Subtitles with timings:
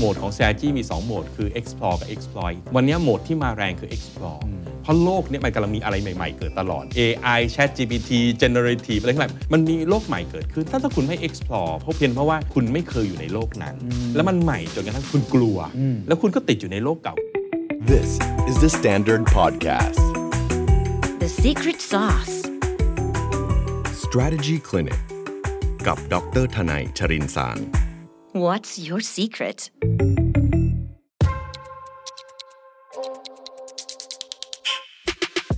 [0.00, 4.40] โหมดของ strategy มี 2 โหมด คือ explore กับ exploit วันนี้โหมดที่มาแรงคือ explore
[4.82, 8.10] เพราะโลกเนี้มันกำลังมีอะไรใหม่ๆ เกิดตลอด AI Chat GPT
[8.42, 13.74] generative อะไรทั้งหลายมันมีโลกใหม่เกิดขึ้น ถ้าถ้าคุณไม่ explore เพราะเพียงเพราะว่าคุณไม่เคยอยู่ในโลกนั้น
[14.14, 15.58] แล้วมันใหม่จนกระทั่งคุณกลัว
[16.06, 17.16] แล้วคุณก็ติดอยู่ในโลกเก่า
[17.92, 18.10] This
[18.50, 20.04] is the Standard Podcast.
[21.22, 22.36] The secret sauce.
[24.04, 25.02] Strategy Clinic
[25.86, 27.79] กับดร.ธนัยชรินทร์สาร
[28.32, 29.58] What's your secret?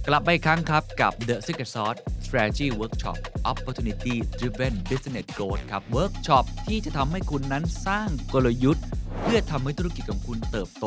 [0.07, 3.19] กลับมาอีกครั้งครับกับ The Secret Sauce Strategy Workshop
[3.51, 8.85] Opportunity Driven Business Growth ครับ Workshop ที่จะทำให้คุณนั้นสร้างกลยุทธ์
[9.23, 10.87] เพื่อทำให้ธุรกิจของคุณเติบโต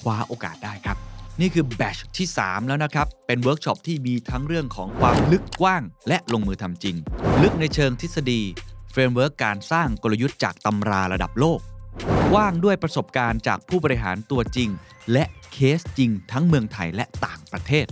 [0.00, 0.96] คว้าโอกาสได้ครับ
[1.40, 6.96] นี่คือ batch ที่ 3 แล้วนะครับ เป็นเวิร์กช็อปที่มีทั้งเรื่องของความลึกกว้าง และลงมือทำจริง
[7.42, 8.42] ลึกในเชิงทฤษฎี
[8.92, 11.60] framework การสร้างกลยุทธ์จากตำราระดับโลก
[12.34, 14.68] กว้างด้วยประสบการณ์จากผู้บริหารตัวจริง
[15.12, 17.86] และเคสจริงทั้งเมืองไทยและต่างประเทศ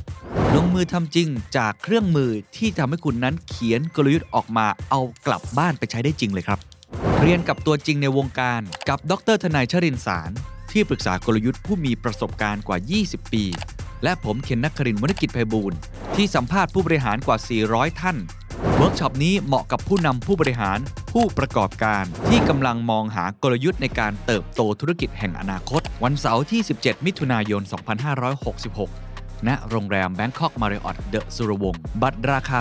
[0.55, 6.59] ลงมือทำจริงจากเครื่องมือที่ทำให้คุณนั้นเขียนกลยุทธ์ออกมาเอากลับบ้านไปใช้ได้จริงเลยครับ
[7.21, 10.31] เรียนกับตัวจริงในวงการกับดร.ธนัยชรินทร์สาร
[10.73, 13.45] ที่ปรึกษากลยุทธ์ผู้มีประสบการณ์กว่า 20 ปี
[14.05, 15.73] และผมเคน นครินทร์ วนกิจไพบูลย์
[16.15, 17.37] ที่สัมภาษณ์ผู้บริหารกว่า
[17.69, 18.17] 400 ท่าน
[18.83, 20.79] เวิร์กช็อปนี้เหมาะกับผู้นำผู้บริหาร
[21.13, 27.63] ผู้ประกอบการที่กำลังมองหากลยุทธ์ในการเติบโตธุรกิจแห่งอนาคต วันเสาร์ที่ 17 มิถุนายน
[28.75, 32.59] 2566 ณ โรงแรม Bangkok Marriott The สุรวงศ์บัตรราคา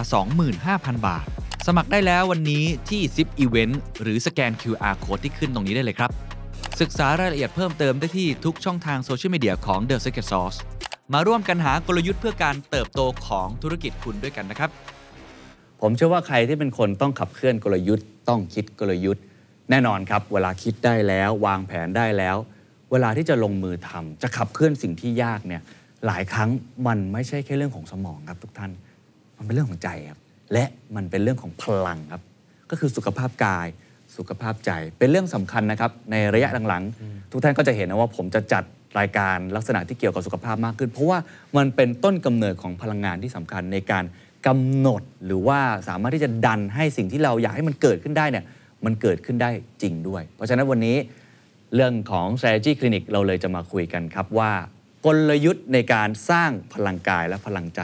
[0.52, 1.26] 25,000 บาท
[1.68, 6.12] สมัครได้แล้ววันนี้ที่ Zipevent หรือสแกน QR Code ที่ขึ้นตรงนี้ได้เลยครับ
[6.82, 10.58] ศึกษารายละเอียดเพิ่มเติมได้ที่ทุกช่องทางโซเชียลมีเดียของ The Secret Sauce
[11.14, 14.72] มาร่วมกันหากลยุทธ์เพื่อการเติบโตของธุรกิจคุณด้วยกันนะครับ
[15.82, 19.24] ผมเชื่อว่าใครที่เป็นคนต้องขับเคลื่อนกลยุทธ์ ต้องคิดกลยุทธ์
[19.70, 22.38] แน่นอนครับ เวลาคิดได้แล้ว วางแผนได้แล้ว
[22.92, 25.62] เวลาที่จะลงมือทำจะขับเคลื่อนสิ่งที่ยากเนี่ย
[26.08, 26.50] หลายครั้ง
[26.88, 28.72] มันไม่ใช่แค่เรื่องของสมองครับทุกท่าน
[29.38, 30.20] มันเป็นเรื่องของใจครับ
[30.54, 32.22] และมันเป็นเรื่องของพลังครับ
[32.70, 33.68] ก็คือสุขภาพกาย
[34.18, 38.64] สุขภาพใจเป็นเรื่องสำคัญนะครับในระยะหลังๆทุกท่านก็จะเห็นนะว่าผมจะจัด
[39.00, 41.20] รายการลักษณะที่เกี่ยวกับสุขภาพมากขึ้น เพราะว่า
[41.58, 44.04] มันเป็นต้นกำเนิดของพลังงานที่สำคัญในการ
[44.48, 48.46] กำหนดหรือว่าสามารถที่จะดันให้สิ่งที่เราอยากให้มันเกิดขึ้นได้เนี่ย
[48.86, 49.50] มันเกิดขึ้นได้
[49.82, 50.98] จริงด้วย เพราะฉะนั้นวันนี้
[51.76, 54.52] เรื่องของ strategy clinic เราเลยจะมาคุยกันครับว่า
[55.06, 57.80] กลยุทธ์ในการสร้างพลังกายและพลังใจ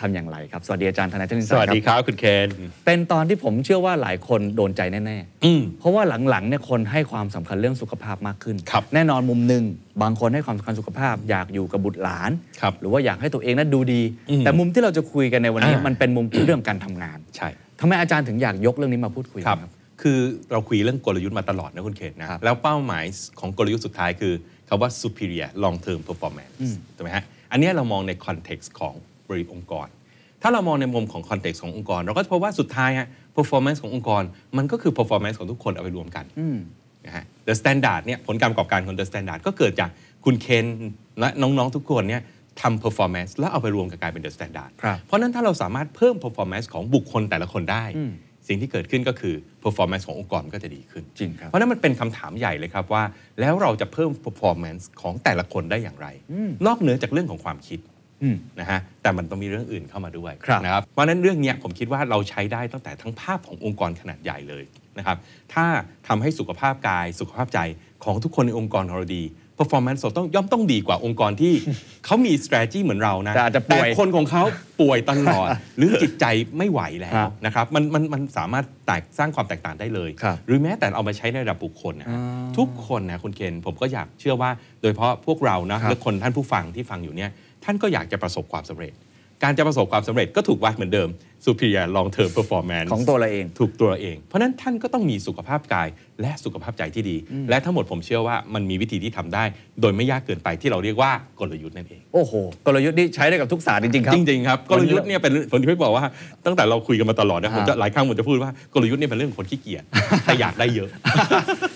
[0.00, 2.48] ทำอย่างไรครับ สวัสดีอาจารย์ธนายทนินสวัสดีครับคุณเคน
[2.86, 9.64] เป็นตอนที่ผมเชื่อว่าหลายคนโดนใจแน่อืมๆเพราะว่าหลังๆเนี่ยคนให้ความสำคัญเรื่องสุขภาพมากขึ้นครับแน่นอนมุมหนึ่ง
[10.02, 12.30] บางคนให้ความสำคัญสุขภาพอยากอยู่กับบุตรหลาน
[12.60, 17.48] ครับหรือว่าอยากให้ตัวเองนั้นดูดีอืมแต่มุมที่เราจะคุยกันในวันนี้อ่ามัมันเป็นมุมเรื่องการทำงานใช่
[17.80, 19.70] ทำไมอาจารย์ถึงอยากยกเรื่องนี้มาพูดคุยครับกัน
[20.02, 20.18] คือ
[20.52, 23.04] เราคุยเรื่องกลยุทธ์มาตลอดนะคุณเคนนะครับแล้วเป้าหมาย
[23.40, 24.32] ของกลยุทธ์สุดท้ายคือ
[24.68, 26.54] คาว่า superior long term performance
[26.96, 28.94] ถูกไหมฮะอันเนี้ยเรามองใน context ของ
[29.30, 29.88] บริษัทองค์กร
[30.42, 34.22] ถ้าเรามองในมุมของ context ขององค์กร เราก็จะพบว่าสุดท้ายฮะ performance ขององค์กร
[34.56, 36.24] มันก็คือ performance ของทุกคนเอาไปรวมกัน
[37.06, 39.90] นะฮะ The Standard เนี่ยผลการประกอบการของ The Standard ก็เกิดจาก
[40.24, 40.64] คุณเคน
[41.20, 42.22] และน้องๆทุกคนเนี่ย
[42.60, 47.84] ทำ performance แล้วเอาไปรวมกับกลายเป็น The Standard ครับเพราะฉะนั้นถ้าเราสามารถเพิ่ม performance ของบุคคลแต่ละคนได้
[48.48, 53.02] สิ่งที่เกิดขึ้นก็คือ performance ขององค์กรมันก็จะดีขึ้นจริงครับเพราะฉะนั้นมันเป็นคำถามใหญ่เลยครับว่า
[53.40, 56.06] แล้วเราจะเพิ่ม performance ของแต่ละคนได้อย่างไร
[56.66, 57.99] นอกเหนือจากเรื่องของความคิดอืม
[58.60, 64.64] นะฮะแต่มันต้องมีเรื่องอื่นเข้ามาด้วยครับนะครับเพราะฉะนั้นเรื่องเนี้ยผมคิดว่าเราใช้ได้ตั้งแต่ทั้งภาพขององค์กรขนาดใหญ่เลย
[64.98, 65.16] นะครับ
[65.54, 65.64] ถ้า
[66.08, 67.58] ทำให้สุขภาพกายสุขภาพใจ
[68.04, 69.24] ของทุกคนในองค์กรของเราดี
[69.58, 71.52] performance ต้องย่อมต้องดีกว่าองค์กรที่
[72.04, 74.42] เขามี strategy เหมือนเรานะแต่อาจจะป่วยคนของเขา
[74.80, 76.24] ป่วยตลอด หรือจิตใจ
[76.58, 84.50] ไม่ไหวแล้วครับนะครับมันมันมันสามารถแตกสร้างความแตกต่างได้เลยครับหรือแม้แต่เอามาใช้ในระดับบุคคลนะฮะอ๋อทุกคนนะคุณเคนผมก็อยากเชื่อว่า
[84.80, 87.30] โดยเฉพาะพวกเรานะครับและคนท่านผู้ฟังที่ฟังอยู่เนี่ย
[87.64, 88.92] ท่านก็อยากจะประสบความสำเร็จ
[89.42, 91.08] การจะประสบความสำเร็จก็ถูกวัดเหมือนเดิม
[91.46, 95.88] superior long term performance ของตัวเราเอง ถูกตัวเราเอง เพราะฉะนั้นท่านก็ต้องมีสุขภาพกาย
[96.20, 97.16] และสุขภาพใจที่ดี
[97.50, 99.44] และทั้งหมดผมเชื่อว่ามันมีวิธีที่ทำได้
[99.80, 101.10] โดยไม่ยากเกินไปที่เราเรียกว่า
[101.40, 102.32] กลยุทธ์นั่นเอง โอ้โห
[102.66, 106.04] กลยุทธ์นี่ใช้ได้กับทุกศาสตร์จริงๆครับ จริงๆครับ กลยุทธ์เนี่ยเป็นผมที่บอกว่า
[106.46, 109.84] ตั้งแต่เราคุยกันมาตลอดนะผมจะหลายครั้งผมจะพูดว่ากลยุทธ์เนี่ยเป็นเรื่องของคนขี้เกียจ
[110.24, 110.88] แต่อยากได้เยอะ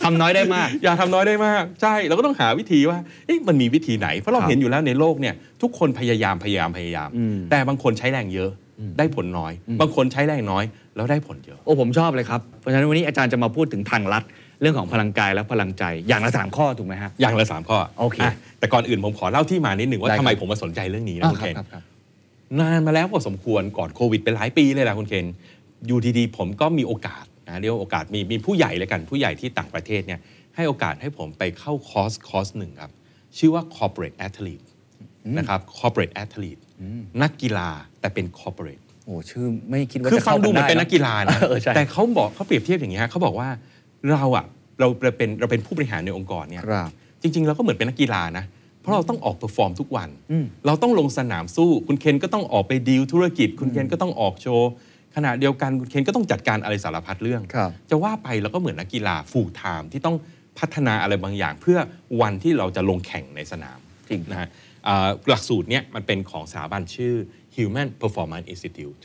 [0.04, 8.50] ทำน้อยได้มาก อย่าทำน้อยได้มาก ใช่เราก็ต้องหาวิธีว่าเอ๊ะมันมีวิธีไหนเพราะเราครับเห็นอยู่แล้วในโลกเนี่ยทุกคนพยายามพยายามพยายามอืมแต่บางคนใช้แรงเยอะ
[8.98, 10.64] ได้ผลน้อย บางคนใช้แรงน้อย
[10.96, 14.24] แล้วได้ผลเยอะ โอ้ผมชอบเลยครับ เพราะฉะนั้นวันนี้อาจารย์จะมาพูดถึงทางลัด
[14.60, 21.82] เรื่องของพลังกายและพลังใจอย่างละสามข้อถูกไหมฮะ อย่างละสามข้อโอเคะแต่ก่อนอื่นผมขอเล่าที่มานิดหนึ่งว่าได้ครับทำไมผมมาสนใจเรื่องนี้นะอ่าคุณครัเคนครับครับ
[22.60, 25.26] นานมาแล้วพอสมควรก่อนโควิดเป็นหลายปีเลยแหละคุณเคน
[25.86, 30.20] อยู่ดีๆผมก็มีโอกาสนะเรียกว่าโอกาสมีมีผู้ใหญ่เลยกันผู้ใหญ่ที่ต่างประเทศเนี่ย
[30.54, 32.90] ให้โอกาสให้ผมไปเข้าคอร์สคอร์สหนึ่งครับ
[33.38, 34.64] ชื่อว่า corporate athlete
[35.38, 36.60] นะครับ corporate athlete
[37.22, 37.68] นักกีฬา
[38.00, 43.48] แต่เป็น corporate โอ้ชื่อไม่คิดว่าคือจะฟังข้าดูเหมือนเป็นนักกีฬานะเออใช่แต่เขาบอกเขาเปรียบเทียบอย่างนี้ฮะเขาบอกว่า
[44.10, 44.44] เราอะ
[44.80, 46.88] เราเป็นเราเป็นผู้บริหารในองค์กรเนี่ยครับ
[47.22, 48.44] จริง ๆ เราก็เหมือนเป็นนักกีฬานะ
[48.80, 54.70] เพราะเราต้องออก perform ทุกวันอืมเราต้องลงสนามสู้ คุณเคนก็ต้องออกไปดีลธุรกิจ คุณเคนก็ต้องออกโชว์
[55.16, 60.16] ขณะเดียวกันคุณเคนก็ต้องจัดการอะไรสารพัดเรื่องครับจะว่าไปเราก็เหมือนนักกีฬาฟูลไทม์ที่ต้อง
[60.58, 61.78] พัฒนาอะไรบางอย่าง เพื่อ
[62.20, 63.78] วันที่เราจะลงแข่งในสนาม
[64.08, 64.63] จริงนะฮะอ่า
[65.28, 67.14] หลักสูตรเนี้ยมันเป็นของสถาบันชื่อ
[67.56, 68.98] Human Performance Institute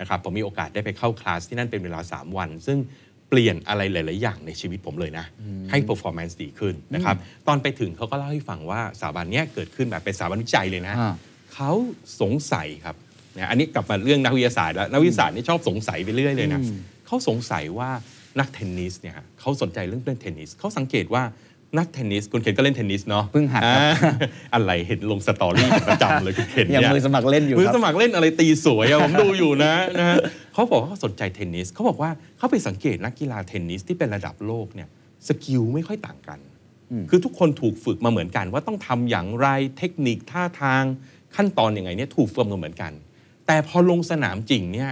[0.00, 2.78] นะครับผมมีโอกาสได้ไปเข้าคลาสที่นั่นเป็นเวลา 3 วัน ซึ่ง
[3.30, 5.26] เปลี่ยนอะไรหลาย ๆ อย่างในชีวิตผมเลยนะ
[5.70, 7.16] ให้ performance ดีขึ้นนะครับ
[7.48, 11.14] ตอนไปถึงเขาก็เล่าให้ฟังว่าสถาบันเนี้ยเกิดขึ้นแบบเป็นสถาบันวิจัยเลยนะอ่า
[11.54, 11.70] เขา
[12.20, 12.96] สงสัยครับ
[13.36, 16.60] นะอันนี้กลับมาเรื่องนักวิทยาศาสตร์แล้วนักวิทยาศาสตร์นี่ชอบสงสัยไปเรื่อยเลยนะ
[17.06, 17.90] เขาสงสัยว่า
[18.38, 21.22] นักเทนนิสเนี่ยเขาสนใจเรื่องเล่นเทนนิสเขาสังเกตว่า
[21.78, 24.12] นักเทนนิสคุณเคนก็เล่นเทนนิสเนาะเพิ่งหัดครับอ่า
[24.54, 30.16] อะไรเห็นลง story เป็นประจำเลยคุณเคนยังเนี่ยมือสมัครเล่นอยู่มือครับสมัครเล่นอะไรตีสวยอะผมดูอยู่นะนะฮะ
[30.52, 34.88] เขาบอกว่าเขาสนใจเทนนิสเขาบอกว่าเขาไปสังเกตนักกีฬาเทนนิสที่เป็นระดับโลกเนี่ย
[35.28, 36.38] skill ไม่ค่อยต่างกัน
[37.10, 39.48] คือทุกคนถูกฝึกมาเหมือนกันว่าต้องทำอย่างไร
[39.78, 40.82] เทคนิคท่าทาง
[41.36, 42.92] ขั้นตอนอยังไงเนี่ยถูกฝึกมาเหมือนกัน
[43.46, 44.90] แต่พอลงสนามจริงเนี่ย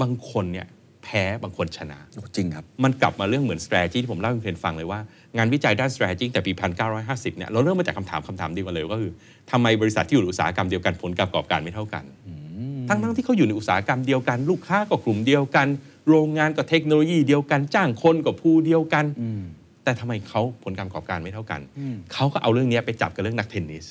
[0.00, 0.66] บางคนเนี่ย
[1.04, 5.00] แพ้บางคนชนะโอ้จริงครับ มันกลับมาเรื่องเหมือน strategy ที่ผมเล่าให้คุณเพนฟังเลยว่า
[5.36, 6.52] งานวิจัยด้าน strategy แต่ปี
[6.94, 9.12] 1950 เนี่ยเราเริ่มมาจากคำถามคำถามเดียวกันเลยก็คือ
[9.50, 12.04] ทำไมบริษัทที่อยู่ในอุตสาหกรรมเดียวกันผลการประกอบการไม่เท่ากัน
[12.88, 15.66] ทั้งทั้งๆที่เขาอยู่ในอุตสาหกรรมเดียวกัน ลูกค้าก็กลุ่มเดียวกัน
[16.08, 19.04] โรงงานก็เทคโนโลยีเดียวกัน จ้างคนก็ผู้เดียวกัน
[19.84, 21.60] แต่ทำไมเขาผลการประกอบการไม่เท่ากัน
[22.12, 23.86] เขาก็เอาเรื่องนี้ไปจับกับเรื่องนักเทนนิส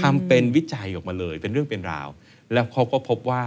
[0.00, 2.08] ทำเป็นวิจัยออกมาเลย เป็นเรื่องเป็นราว
[2.52, 3.42] แล้วเขาก็พบว่า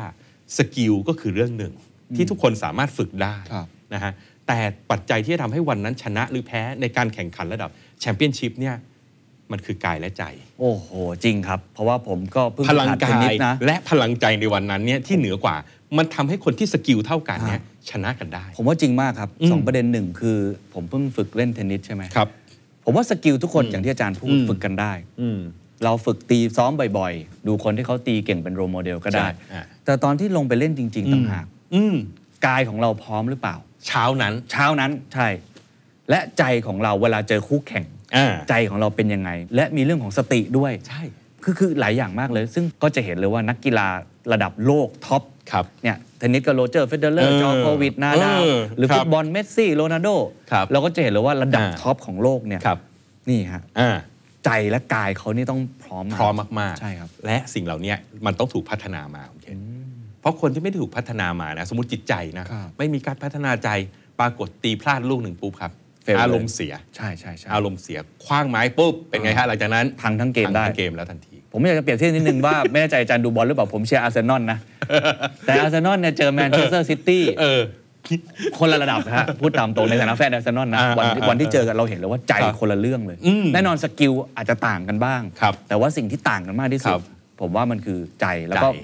[0.57, 1.73] skill ก็คือเรื่องหนึ่ง
[2.15, 4.11] ที่ทุกคนสามารถฝึกได้ครับนะฮะ
[4.51, 7.69] แต่ปัจจัยที่จะทำให้วันนั้นชนะหรือแพ้ในการแข่งขันระดับ
[7.99, 8.75] แชมเปี้ยนชิพเนี่ย
[9.51, 10.23] มันคือกายและใจ
[10.59, 10.87] โอ้โห
[11.23, 15.55] จริงครับ เพราะว่าผมก็เพิ่งหัดเทนนิสนะ พลังกาย และพลังใจในวันนั้นเนี่ยที่เหนือกว่า
[15.97, 20.37] มันทำให้คนที่ skill เท่ากันเนี่ยชนะกันได้ ผมว่าจริงมากครับอืมสองประเด็นหนึ่งคือ
[20.73, 22.27] ผมเพิ่งฝึกเล่นเทนนิสใช่ไหมครับ
[22.85, 25.39] ผมว่า skill ทุกคนอย่างที่อาจารย์พูดอืมฝึกกันได้อืม
[25.83, 31.95] เราฝึกตีซ้อมบ่อยๆ ดูคนที่เขาตีเก่งเป็น role model ก็ได้ใช่อะแต่ตอนที่ลงไปเล่นจริง ๆต่างหากอืม
[32.45, 33.55] กายของเราพร้อมหรือเปล่า
[33.87, 35.27] เช้านั้น เช้านั้นใช่
[36.09, 37.85] และใจของเราเวลาเจอคู่แข่ง
[38.15, 41.03] อ่าใจของเราเป็นยังไง และมีเรื่องของสติด้วย ใช่
[41.43, 43.87] คือคือหลายอย่างมากเลย ซึ่งก็จะเห็นเลยว่านักกีฬา
[44.31, 50.09] ระดับโลก top ครับ เนี่ยเทนนิสก็โรเจอร์เฟเดอร์เออยอโควิช นาดาลเออหรือครับฟุตบอลเมสซี่โรนัลโด
[50.51, 52.79] ครับเราก็จะเห็นเลยว่าระดับอ่า top ของโลกเนี่ยครับ
[53.29, 53.97] นี่ฮะอ่า
[54.45, 57.93] ใจและกายเขานี่ต้องพร้อมพร้อมมากๆ ใช่ครับ และสิ่งเหล่านี้
[58.25, 59.45] มันต้องถูกพัฒนามาโอเค
[60.21, 63.69] เพราะคนที่ไม่ได้ถูกพัฒนามานะสมมติจิตใจนะครับไม่มีการพัฒนาใจ
[64.19, 65.71] ปรากฏตีพลาดลูกหนึ่งปุ๊บครับ
[66.05, 74.57] Fail เลยอารมณ์เสียใช่ใช่ใช่อารมณ์เสียขว้างไม้ปุ๊บเป็นไงฮะหลังจากนั้นพังทั้งเกมได้พังทั้งเกมแล้วทันที ผมอยากจะเปรียบเทียบนิดนึงว่า ไม่แน่ใจอาจารย์ดูบอลหรือเปล่าผมเชียร์อาร์เซนอลนะ
[75.45, 77.61] แต่อาร์เซนอลเนี่ยเจอแมนเชสเตอร์ซิตี้เออ
[78.57, 87.01] คนละระดับฮะพูดตามตรงในฐานะแฟนอาร์เซนอลนะอ่าวันที่อ่าวันที่เจอกันเราเห็นเลยว่าใจครับคนละเรื่องเลยอืมแน่นอน skill อาจจะต่างกันบ้างครับแต่ว่าสิ่งที่ต่างกันมากที่สุครับ
[87.41, 88.79] ผมว่ามันคือใจแล้วก็ใจ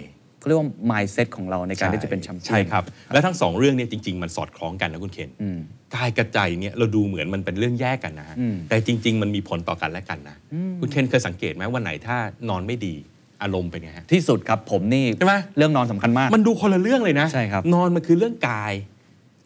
[0.47, 2.83] เขาเรียกว่า mindset ของเราในการที่จะเป็นแชมเปี้ยนใช่ครับ
[3.13, 5.59] และทั้งสองเรื่องเนี่ยจริง ๆ มันสอดคล้องกันนะคุณเคนอืม
[5.95, 10.37] กายกับใจเนี่ยเราดูเหมือนมันเป็นเรื่องแยกกันนะฮะอืมแต่จริง ๆ มันมีผลต่อกันและกันนะ
[10.79, 12.17] คุณเคนเคยสังเกตไหมวันไหนถ้า
[12.49, 12.95] นอนไม่ดี
[13.41, 18.73] อารมณ์เป็นไงฮะที่สุดครับผมนี่ใช่ไหมเรื่องนอนสำคัญมาก มันดูคนละเรื่องเลยนะใช่ครับนอนมันคือเรื่องกาย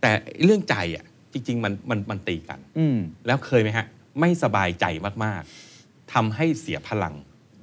[0.01, 0.11] แต่
[0.43, 2.97] เรื่องใจอะจริง ๆ มันมันมันตีกัน อืม
[3.27, 3.85] แล้วเคยไหมฮะ
[4.19, 4.85] ไม่สบายใจ
[5.23, 7.13] มากๆทำให้เสียพลัง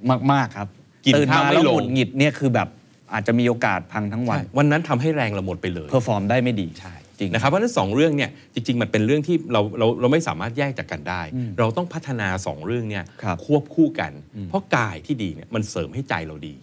[0.09, 0.67] มากมากๆครับ
[1.05, 2.67] กินข้าวไม่แล้วหงุดหงิดเนี่ยคือแบบ
[3.13, 11.21] อาจจะมีโอกาสพังทั้งวัน วันนั้นทำให้แรงเราหมดไปเลย perform ได้ไม่ดีใช่จริงนะครับเพราะฉะนั้นสองเรื่องเนี่ยจริง ๆ มันเป็นเรื่องที่เราเราเราไม่สามารถแยกจากกันได้
[11.59, 14.11] เราต้องพัฒนาสองเรื่องเนี่ยครับควบคู่กัน
[14.49, 16.55] เพราะกายที่ดีเนี่ยมันเสริมให้ใจเราดี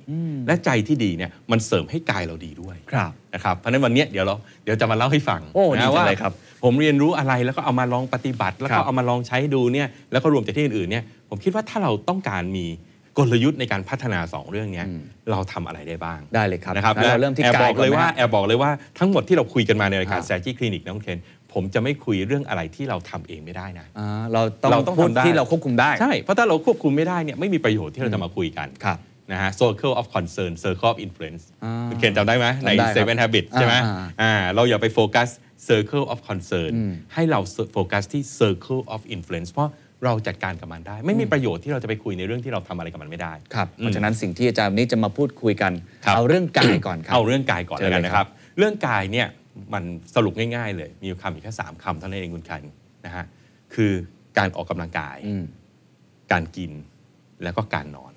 [0.47, 4.35] และใจที่ดีเนี่ยมันเสริมให้กายเราดีด้วยครับนะครับเพราะฉะนั้นวันเนี้ยเดี๋ยวเรา
[4.65, 6.33] เดี๋ยวจะมาเล่าให้ฟังโอ้ดีนะจังว่าเลยครับ
[6.65, 12.67] ผมเรียนรู้อะไรแล้วก็เอามาลองปฏิบัติ แล้วครัก็บเอามาลองใช้ดูเนี่ยแล้วก็รวมจากที่อื่นๆเนี่ยผมคิดว่าถ้าเราต้องการมี
[13.19, 14.87] กลยุทธ์ในการพัฒนาสองเรื่องเนี้ย
[15.31, 21.21] เราทำอะไรได้บ้างได้เลยครับนะครับงั้นเราเริ่มที่แอบกาบยอกเลยก่อนไหมว่าฮะแอบบอกเลยว่าทั้งหมดที่เราคุยกันมาในรายการอ่า strategy clinic นะคุณเคน
[21.53, 28.99] ผมจะไม่คุยเรื่องอะไรที่เราทำเองไม่ได้นะอ่าเราต้องเราต้องพูดทำได้ที่เราควบคุมได้ใช่เพราะถ้าเราควบคุมไม่ได้เนี่ยไม่มีประโยชน์ที่เราจะมาคุยกันครับ
[29.33, 35.29] นะฮะ circle of concern circle of influence อ่าคุณเคนจำได้ไหมในจำได้ครับ seven habits ใช่ไหมอ่าอ่าเราอย่าไปโฟกัส
[35.69, 37.41] circle of concern อืมให้เรา
[37.73, 39.71] โฟกัสที่ circle of influence เพราะ
[40.05, 45.73] เราจัดการกับมันได้ ไม่มีประโยชน์ที่เราจะไปคุยในเรื่องที่เราทำอะไรกับมันไม่ได้ครับอืมเพราะฉะนั้นสิ่งที่อาจารย์วันนี้จะมาพูดคุยกัน
[46.05, 49.27] ครับเอาเรื่องกายก่อนครับเอาเรื่องกายก่อนเชิแล้ญวกันเลยนะคครัรับบเรื่องกายเนี่ย
[49.75, 49.85] มัน
[50.15, 52.63] สรุปง่าย ๆ เลย มีคำอีกแค่สามคำเท่านั้นเองคุณคัน
[53.07, 53.25] นะฮะ
[53.75, 53.93] คือ
[54.39, 55.45] กการออกกำลังกายอืม
[56.33, 56.73] การกิน
[57.43, 58.13] แล้วก็การนอน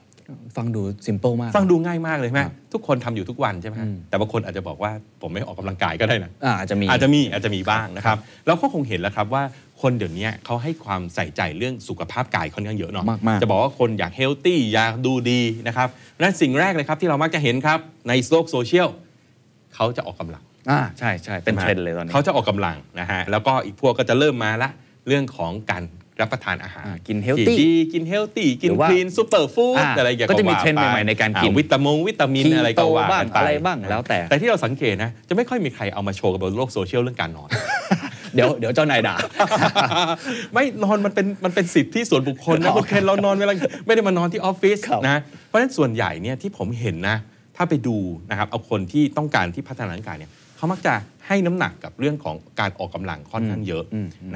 [0.58, 8.18] ฟังดูซิมเ l ิลมาก ฟังดูง่ายมากเลยใช่ไหมครับทุกคนทำอยู่ทุกวันใช่ไหมฮะอืมแต่บางคนอาจจะบอกว่าผมไม่ออกกำลังกายก็ได้นะอ่าอาจจะมีอาจจะมีอาจจะมีบ้างนะครับ
[8.48, 9.44] เราก็คงเห็นแล้วครับว่า
[9.82, 15.88] คนเดี๋ยวนี้เขาให้ความใส่ใจเรื่องสุขภาพกายค่อนข้างเยอะเนาะมากๆจะบอกว่าคนอยากเฮลตี้อยากดูดีนะครับ
[16.22, 18.90] นั่นสิ่งแรกเลยครับที่เรามักจะเห็นครับในโลกโซเชียล
[19.76, 24.70] เขาจะออกกำลังอ่าใช่ใช่เป็นเทรนด์เลยตอนนี้เขาจะออกกำลังนะฮะแล้วก็อีกพวกก็จะเริ่มมาละ
[25.08, 25.84] เรื่องของการ
[26.22, 37.50] รับประทานอาหารอ่ากิน healthy ที่ดีกิน healthy กินหรือว่า clean superfood อ่าอะไรอย่างเงี้ยก็จะมีว่าเทรนด์ไปใหม่ๆในการกินอ่วิตามงวิตามิน Keto อะไรก็ว่าบ้างกันไปอะไรบ้างแล้วแต่ แต่ที่เราสังเกตนะจะไม่ค่อยมีใครเอามาโชว์กันบนโลกโซเชียลเรื่องการนอน
[38.36, 39.16] เดี๋ยวเดี๋ยวเจ้านายด่า
[40.54, 43.54] ไม่นอนมันเป็นมันเป็นสิทธิส่วนบุคคลนะคุณเคนเรานอนเวลา
[43.86, 47.18] ไม่ได้มานอนที่ออฟฟิศครับนะเพราะฉะนั้นส่วนใหญ่เนี่ยที่ผมเห็นนะ
[47.58, 47.98] ถ้าไปดู
[48.30, 50.94] นะครับเอาคนที่ต้องการที่พัฒนาร่างกายเนี่ยเขามักจะ
[51.30, 53.84] ให้น้ำหนักกับเรื่องของการออกกำลังค่อนข้างเยอะ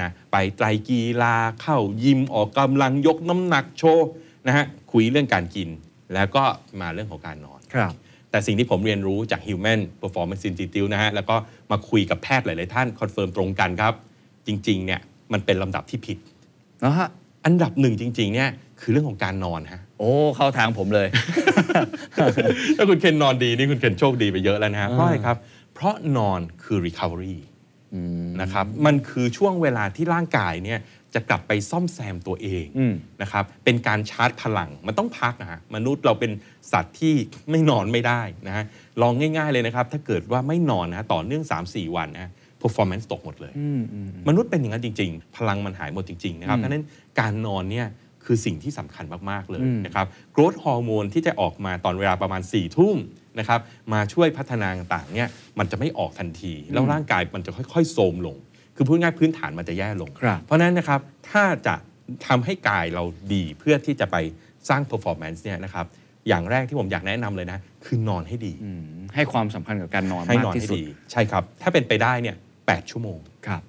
[0.02, 4.08] นะไปไตรกีฬาเข้ายิมออกกำลังยกน้ำหนักโชว์
[4.46, 5.68] นะฮะคุยเรื่องการกิน
[6.14, 6.44] แล้วก็
[6.80, 7.92] มาเรื่องของการนอนครับ
[8.30, 11.36] แต่สิ่งที่ผมเรียนรู้จาก Human Performance Institute นะฮะแล้วก็
[11.70, 13.94] มาคุยกับแพทย์หลาย ๆ ท่าน confirm ตรงกันครับ
[14.46, 15.00] จริง ๆ เนี่ย
[15.32, 16.18] มันเป็นลำดับที่ผิด
[16.84, 17.08] นะฮะ
[17.44, 21.08] อันดับหนึ่งจริง ๆ เนี่ยคือเรื่องของการนอนฮะโอ้ เข้าทางผมเลย
[22.76, 25.36] ถ้าคุณเคนนอนดีนี่คุณเคนโชคดีไปเยอะแล้วนะฮะเพราะอะไรครับ
[25.74, 27.38] เพราะนอนคือ recovery
[28.42, 30.80] นะครับมันคือช่วงเวลาที่ร่างกายเนี่ย
[31.14, 36.32] จะกลับไปซ่อมแซมตัวเองอืมนะครับเป็นการชาร์จพลังมันต้องพักนะฮะมนุษย์เราเป็น
[36.72, 37.14] สัตว์ที่
[37.50, 38.64] ไม่นอนไม่ได้นะฮะ
[39.02, 42.30] ลองง่าย ๆเลยนะครับ ถ้าเกิดว่าไม่นอนนะฮะต่อเนื่อง 3-4 วันนะฮะ
[42.62, 43.52] performance ตกหมดเลย
[44.28, 46.84] มนุษย์เป็นอย่างนั้นจริง ๆ พลังมันหายหมดจริง ๆ นะครับเพราะฉะนั้น
[47.20, 47.86] การนอนเนี่ย
[48.24, 52.96] คือสิ่งที่สำคัญมาก ๆ เลยนะครับโกรทฮอร์โมนที่จะออกมาตอนเวลาประมาณ4ี่ทุ่ม
[53.38, 53.60] นะครับ
[53.92, 58.36] มาช่วยพัฒนาต่างๆเนี่ยมันจะไม่ออกทันที แล้วร่างกายมันจะค่อยๆโทรมลง
[58.76, 61.00] คือพูดง่ายๆพื้นฐานมันจะแย่ลงครับเพราะฉะนั้นนะครับ
[61.30, 61.74] ถ้าจะ
[62.26, 64.16] ทำให้กายเราดีเพื่อที่จะไป
[64.68, 65.86] สร้าง performance เนี่ยนะครับ
[66.28, 68.52] อย่างแรกที่ผมอยากแนะนำเลยนะ คือนอนให้ดี
[69.14, 73.62] ให้ความสำคัญกับการนอนให้มากนอนที่ให้สุดดี ใช่ครับ ถ้าเป็นไปได้เนี่ย8ชั่วโมงครับ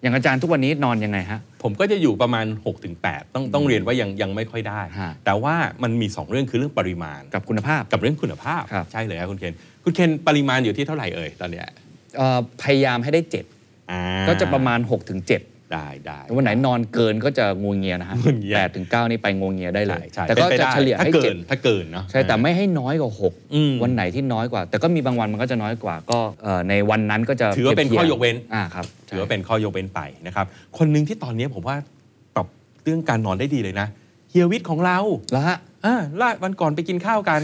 [0.00, 2.46] อย่างอาจารย์ทุกวันนี้นอนยังไงฮะ ผมก็จะอยู่ประมาณ
[2.90, 11.66] 6-8 ต้องต้องเรียนว่ายังยังไม่ค่อยได้ ฮะ แต่ว่ามันมี 2 เรื่องคือเรื่องปริมาณ กับคุณภาพ กับเรื่องคุณภาพ ครับ ใช่เลยครับคุณเคนคุณเคนปริมาณอยู่ที่เท่าไหร่เอ่ยตอนเนี้ย
[12.16, 13.20] เอ่อพยายามให้ได้
[13.90, 23.12] อ่า7ก็จะประมาณ6-7ถึง7 ได้ได้วันไหนนอนเกินก็จะงวงเงียนะฮะงวงเงียแปดถึงเก้านี่ไปงวงเงียได้เลใช่ยใช่แต่ก็ป็นไปจะได้เฉลี่ยถ้าให้เกิเจ็ดนถ้าเกินเนาะใช่แต่ไม่ให้น้อยกว่า
[23.54, 30.46] อืม6วันไหนที่น้อยกว่า แต่ก็มีบางวันมันก็จะน้อยกว่า ก็เอ่อในวันนั้นก็จะถือว่าเป็นทีบข้อทียกเว้นอ่าครับถือว่าเป็นข้อยกเว้นไปนะครับ
[30.78, 31.76] คนหนึ่งที่ตอนนี้ผมว่า
[32.34, 32.46] ปรับ
[32.84, 33.86] เรื่องการนอนได้ดีเลยนะ
[34.30, 34.98] เฮียวิทย์ของเรา
[35.32, 37.40] แล้วฮะอ่าล่าวันก่อนไปกินข้าวกัน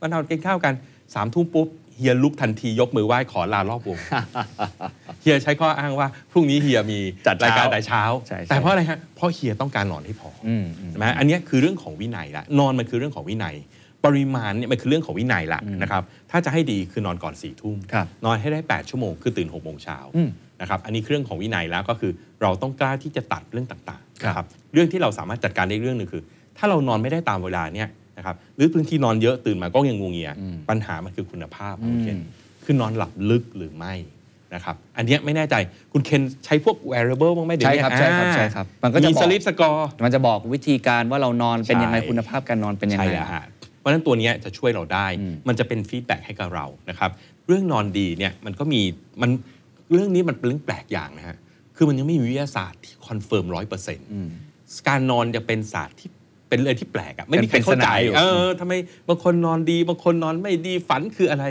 [0.00, 0.74] วันก่อนกินข้าวกัน
[1.14, 1.68] สามทุ่มปุ๊บ
[1.98, 3.98] เฮียลุกทันทียกมือไหว้ขอลารอบวง
[5.22, 13.56] เฮียใช้ข้ออ้างว่า พรุ่งนี้เฮียมีจัดเช้ารายการแต่เช้าใช่ใช่แต่เพราะอะไรฮะเพราะเฮียต้องการนอนให้พอออืมอืมใช่ไหมอันเนี้ยคือเรื่องของวินัยละนอนมันคือเรื่องของวินัย
[14.04, 20.28] ปริมาณเนี่ยมันคือเรื่องของวินัยละนะครับถ้าจะให้ดีคือนอนก่อน4ี่ทุ่มครับนอนให้ได้ 8 ชั่วโมงคือตื่น6กโมงเช้าอืม
[20.60, 22.12] นะครับอันนี้คือเรื่องของวินัยแล้วก็คือ
[22.42, 26.22] เราต้องกล้าที่จะตัดเรื่องต่างๆครับนะครับเรื่องที่เราสามารถจัดการได้เรื่องหนึ่งคือ
[26.58, 30.32] ถ้าเรานอนไม่ได้ตามเวลาเนี่ย นะครับหรือพื้นที่นอนเยอะตื่นมาก็ยังงูเงีย
[30.68, 32.18] ปัญหามันคือคุณภาพของคุณเคน
[32.64, 33.94] คือนอนหลับลึกหรือไม่
[34.54, 35.54] นะครับอันเนี้ยไม่แน่ใจ
[35.92, 43.44] คุณเคนใช้พวก wearable บ้างไหมเดี๋ยวใช่นี้ครับใช่ครับอ่าใช่ครับมันก็จะมีบอกสลิปสกอร์มันจะบอกวิธีการว่าเรานอนเป็นยังไงใช่คุณภาพการนอนเป็นยังใช่ไงแล้วฮะ
[43.78, 47.10] เพราะฉะนั้นตัวเนี้ยจะช่วยเราได้อืมมันจะเป็น feedback ให้กับเรานะครับ
[47.46, 48.80] เรื่องนอนดีเนี่ยมันก็มี
[49.22, 49.30] มัน
[49.92, 51.36] เรื่องนี้มันเป็นเรื่องแปลกอย่างนะฮะ
[51.76, 54.06] คือมันยังไม่มีวิทยาศาสตร์ที่ confirm ร้อยเปอร์เซ็นต์
[54.88, 56.08] การนอนจะเป็นศาสตร์ที่
[56.48, 58.72] เป็นเลยที่แปลกอะไม่มีใครเข้าใจเป็นปริศนาอยู่เออทำไม
[59.08, 61.44] บางคนนอนดีบางคนนอนไม่ดีฝันคืออะไร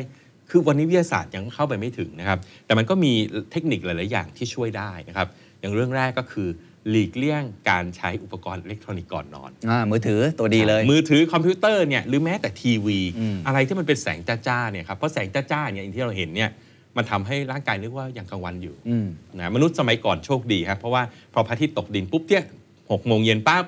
[0.50, 3.12] คือวันนี้วิทยาศาสตร์ยังเข้าไปไม่ถึงนะครับ แต่มันก็มี
[3.52, 5.28] เทคนิคหลาย ๆ อย่างที่ช่วยได้นะครับ
[5.60, 6.48] อย่างเรื่องแรกก็คือ
[6.90, 16.50] หลีกเลี่ยงการใช้อุปกรณ์อิเล็กทรอนิกส์ก่อนนอนอ่ามือถือตัวดีเลย มือถือคอมพิวเตอร์เนี่ยหรือแม้แต่ทีวีอืมอะไรที่มันเป็นแสงจ้าๆเนี่ยครับเพราะแสงจ้าๆเนี่ยอย่างที่เราเห็นเนี่ย
[16.98, 22.44] มันทำให้ร่างกายนึกว่ายังกลางวันอยู่อืมนะมนุษย์สมัยก่อนโชคดีครับเพราะว่าพอพระอาทิตย์ตกดินปุ๊บเนี่ย
[22.92, 23.64] หกโมงเย็นปั๊บ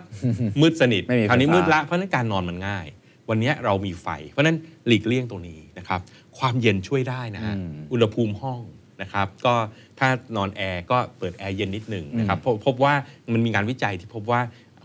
[0.62, 2.86] มืดสนิทไม่มีไฟคราวนี้ฟ้ามืมืดละเพราะฉะนั้นการนอนมันง่าย
[3.30, 4.58] วันนี้เรามีไฟ เพราะฉะนั้น
[4.88, 6.00] หลีกเลี่ยงตรงนี้นะครับ
[6.38, 7.56] ความเย็นช่วยได้นะฮะ
[7.92, 8.62] อุณหภูมิห้อง
[9.02, 9.54] นะครับก็
[10.00, 12.94] ถ้านอนแอร์ก็เปิดแอร์เย็นนิดหนึ่งนะครับพบพบว่า
[13.34, 14.42] มันมีงานวิจัยที่พบว่า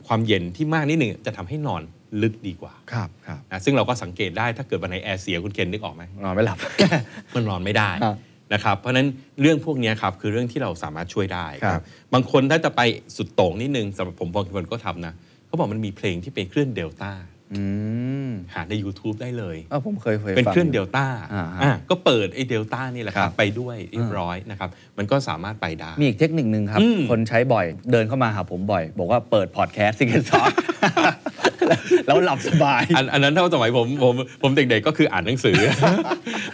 [0.07, 1.83] ความเย็นที่มากนิดหนึ่งจะทำให้นอน
[2.23, 6.59] ลึกดีกว่า ครับครับนะซึ่งเราก็สังเกตได้ถ้าเกิดวันไหนแอร์เสียคุณเคนนึกออกไหมนอนไม่หลับ
[7.35, 8.17] มันนอนไม่ได้ครับ
[8.53, 9.09] นะครับเพราะฉะนั้น
[9.41, 11.83] เรื่องพวกเนี้ยครับคือเรื่องที่เราสามารถช่วยได้ครับ
[12.15, 12.81] บางคนถ้าจะไป
[13.17, 15.15] สุดโต่งนิดนึงสำหรับผมบางคนก็ทำนะ
[15.47, 17.13] เขาบอกมันมีเพลงที่เป็นคลื่องเดลต้า
[17.55, 17.63] อื
[18.29, 30.53] มหาใน YouTube ได้เลยเออผมเคยเคยเป็นฟังคลื่นอยู่เดลต้าอ่าฮะอะก็เปิดไอ้เดลต้านี่แหละคครัรับบไปด้วยเรียบร้อยนะครับ มันก็สามารถไปได้ มีอีกเทคนิคหนึ่งครับอืมคนใช้บ่อยเดินเข้ามาหาผมบ่อย บอกว่าเปิดพอดแคสต์ Secret Sauce
[32.07, 35.57] แล้วหลับสบายอันอันนั้นเท่าสมัยผมผมผมเด็กๆก็คืออ่านหนังสือ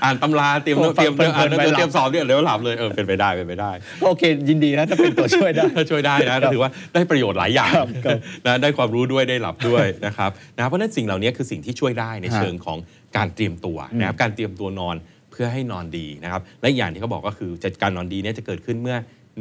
[0.05, 3.71] อ่านตำราเตรียมโอ้เตรียมฟังอ่านเพลินๆไปหลับเตรียมสอบเนี่ยเดี๋ยวหลับเลยเออเป็นไปได้เป็นไปได้
[4.05, 12.79] โอเค ยินดีนะถ้าเป็นตัวช่วยได้ถ้าช่วยได้นะก็ถือว่าได้ประโยชน์หลายอย่างครับครับนะได้ความรู้ด้วยได้หลับด้วยนะครับนะเพราะฉะนั้นสิ่งเหล่านี้คือสิ่งที่ช่วยได้ในฮะเชิงของ
[13.17, 14.97] การเตรียมตัวนะครับการเตรียมตัวนอน
[15.31, 18.97] เพื่อให้นอนดีนะครับและอีกอย่างที่เขาบอกก็คือจะการนอนดีเนี่ยจะเกิดขึ้นเมื่อ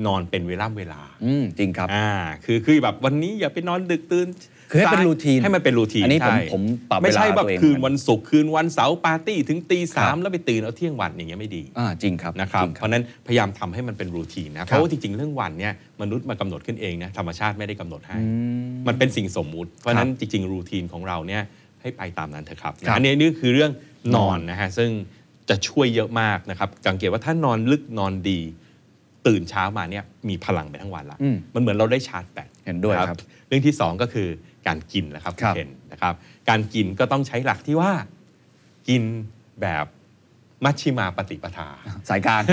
[0.05, 2.09] นอนเป็นเวลาเวลาอืมจริงครับอ่า
[2.45, 4.27] คือคือแบบวันนี้อย่าไปนอนดึกตื่น
[4.71, 18.25] คือให้เป็นสายรูทีนให้มันเป็นรูทีนอันนี้ผมใช่ผมปรับเวลาไม่ใช่แบบตัวเองคืนเหมือนวันศุกร์คืนวันเสาร์ปาร์ตี้ถึงตีสามครับแล้วไปตื่นเอาเที่ยงวันอย่างเงี้ยไม่ดีอ่าจริงครับนะครับจงเพราะฉะนั้นพยายามทำให้มันเป็นรูทีนนะเพราะว่าจริงๆเรื่องวันเนี่ยมนุษย์มากำหนดขึ้นเองนะธรรมชาติไม่ได้กำหนดให้อื
[18.69, 21.41] มมันเป็นสิ่งสมมุติ เพราะฉะนั้นจริงๆรูทีนของเราเนี่ย
[21.81, 23.71] ให้ไปตามนั้นเถอะครับครับอันนี้นี่คือเรื่อง
[24.03, 24.89] นอนนอนนะฮะซึ่ง
[25.49, 28.39] จะช่วยเยอะมากนะครับสังเกตว่าถ้านอนลึกนอนดี
[29.29, 33.17] ตื่นเช้ามาเนี่ยมีพลังไปทั้งวันละอืมมันเหมือนเราได้ชาร์จแบต เห็นด้วยนะครับ
[33.47, 34.27] เรื่องที่สองก็คือ
[34.67, 36.13] การกินแหละครับครับณเคนนะครับ
[36.49, 37.91] การกินก็ต้องใช้หลักที่ว่า
[38.89, 39.03] กิน
[39.61, 39.85] แบบ
[40.65, 41.67] มัชชิมาปฏิปทา
[42.09, 42.43] สายกลาร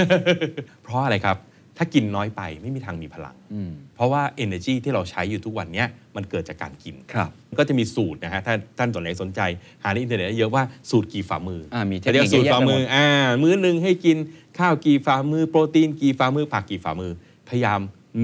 [0.83, 1.37] เพราะอะไรครับ
[1.79, 9.41] ถ้ากินน้อยไปไม่มีทางมีพลังอืมเพราะว่า energy ที่เราใช้อยู่ทุกวันเนี้ยมันเกิดจากการกินครับก็จะมีสูตรนะฮะถ้าท่านตัวไหนสนใจ
[9.83, 13.09] หาในอินเทอร์เน็ตได้เยอะว่าสูตรกี่ฝ่ามืออามีเทคนิคเรียกสูตรฝ่ามือเยอะแยะไปหมดอ่า
[13.43, 14.17] มื้อหนึ่งให้กิน
[14.59, 17.13] ข้าวกี่ฝ่ามือ โปรตีนกี่ฝ่ามือผักกี่ฝ่ามือ
[17.49, 17.81] พยายาม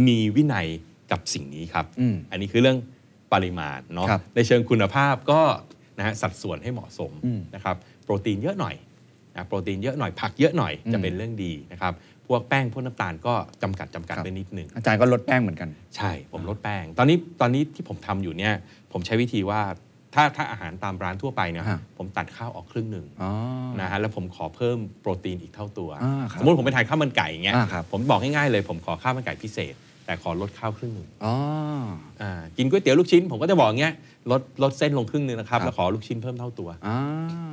[0.06, 0.66] มีวินัย
[1.11, 2.78] กับสิ่งนี้ครับอืมอันนี้คือเรื่อง
[3.32, 5.40] ปริมาณเนาะครับในเชิงคุณภาพก็
[5.99, 8.75] นะฮะสัดส่วนให้เหมาะสมอืมนะครับโปรตีนเยอะหน่อย
[9.37, 18.55] นะโปรตีนเยอะหน่อยผักเยอะหน่อยอืมจะเป็นเรื่องดีนะครับพ วกแป้งพวกน้ำตาลก็จำกัดจำกัดครับ ไปนิดนึงอาจารย์ก็ลดแป้งเหมือนกัน ใช่ผมลดแป้ง ตอนนี้ตอนนี้ที่ผมทำอยู่เนี่ย
[18.93, 19.61] ผมใช้วิธีว่า
[20.15, 23.31] ถ้าถ้าอาหารตามร้านทั่วไปเนี่ยฮะ ผมตัดข้าวออกครึ่งหนึ่งอ๋อ
[23.81, 29.75] นะฮะแล้วผมขอเพิ่มโปรตีนอีกเท่าตัว อ่าครับสมมติผมไปทานข้าวมันไก่อย่างเงี้ยอ่าครับผมบอกง่ายๆเลย ผมขอข้าวมันไก่พิเศษ
[30.12, 31.35] แต่ขอลดข้าวครึ่งหนึ่งอ๋อ
[32.23, 33.95] อ่ากินก๋วยเตี๋ยวลูกชิ้น ผมก็จะบอกอย่างเงี้ย
[34.31, 36.99] ลดลดเส้นลงครึ่งหนึงนะครับครับแล้วขอลูกชิ้นเพิ่มเท่าตัวอ่า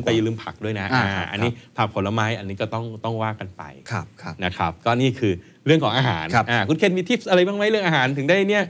[0.06, 5.34] แต่อย่าลืมผักด้วยนะอ่าอ่าครับ อันนี้ผักผลไม้อันนี้ก็ต้องต้องว่ากันไปครับครับ นะครับก็นี่คือ
[5.65, 8.63] เรื่องของอาหารครับอ่าคุณเคนมีทิปอะไรบ้างไหมเรื่องอาหารถึงได้เนี่ย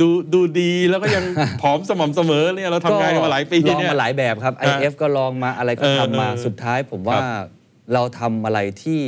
[0.00, 1.24] ดูดูดีแล้วก็ยัง
[1.62, 7.46] ผอมสม่ำเสมอเนี่ยเราทำงานกันมาหลายปีลองเนี่ย มาหลายแบบครับอ่า IF ก็ลองมาอะไรก็เออทำมาเออสุดท้ายผมว่าครับ
[7.94, 9.02] เราทำอะไรที่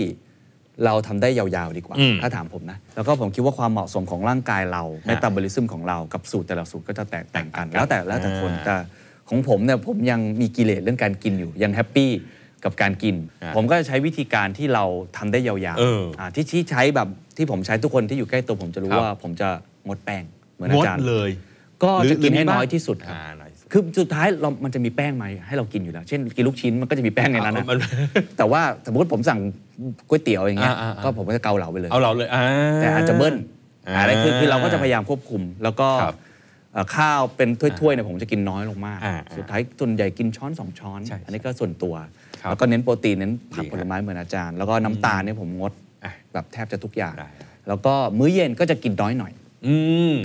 [0.85, 8.77] เราทำได้ยาวๆดีกว่าอืมถ้าถามผมนะ แล้วก็ผมคิดว่าความเหมาะสมของร่างกายเราเมตาบอลิซึมของเรากับสูตรแต่ละสูตรก็จะแตกต่างกัน แล้วแต่แล้วแต่คนอ่าแต่
[9.29, 12.11] ของผมเนี่ยผมยังมีกิเลสเรื่องการกินอยู่ยังแฮปปี้
[12.65, 14.85] กับการกินอ่าผมก็จะใช้วิธีการที่เรา
[15.17, 19.49] ทำได้ยาวเอออ่าที่ที่ใช้แบบที่ผมใช้ทุกคนที่อยู่ใกล้ตัวผมจะรู้ครับว่าผมจะ
[19.87, 21.31] งดแป้งเหมือนงอาดจารย์เลย
[21.83, 22.97] ก็จะกินให้หรืน้อยมีบ้างที่สุด
[23.73, 27.79] ครับอ่าน้อยที่สุดคือสุดท้ายเรามันจะมีแป้งไหมาให้เรากินอยู่แล้ว เช่นกินลูกชิ้นมันก็จะมีแป้งในนั้นนะมัน
[28.39, 29.41] แต่ว่าสมมติผมสั่ง
[30.09, 32.43] ก๋วยเตี๋ยวอย่างเงี้ย อ่าๆๆก็ผมก็จะเกาเหลาไปเลย เอาเราเลยอ่า
[32.81, 33.35] แต่อาจจะเบิ้ล
[33.87, 36.17] อ่าอะไรคือคือเราก็จะพยายามควบคุม แล้วก็ครับ
[36.73, 41.95] เอ่อข้าวเป็นถ้วยๆเนี่ยผมจะกินน้อยลงมากอ่าสุดท้ายส่วนใหญ่กินช้อนสองช้อน ใช่อันนี้ก็ส่วนตัว
[42.43, 45.73] ครับแล้วก็เน้นโปรตีนเน้นผักดีผลไม้เหมือนอาจารย์ แล้วก็น้ำตาลเนี่ยผมงด
[46.05, 49.46] อะแบบแทบจะทุกอย่าง ได้ได้แล้วก็มื้อเย็นก็จะกินน้อยหน่อยอืม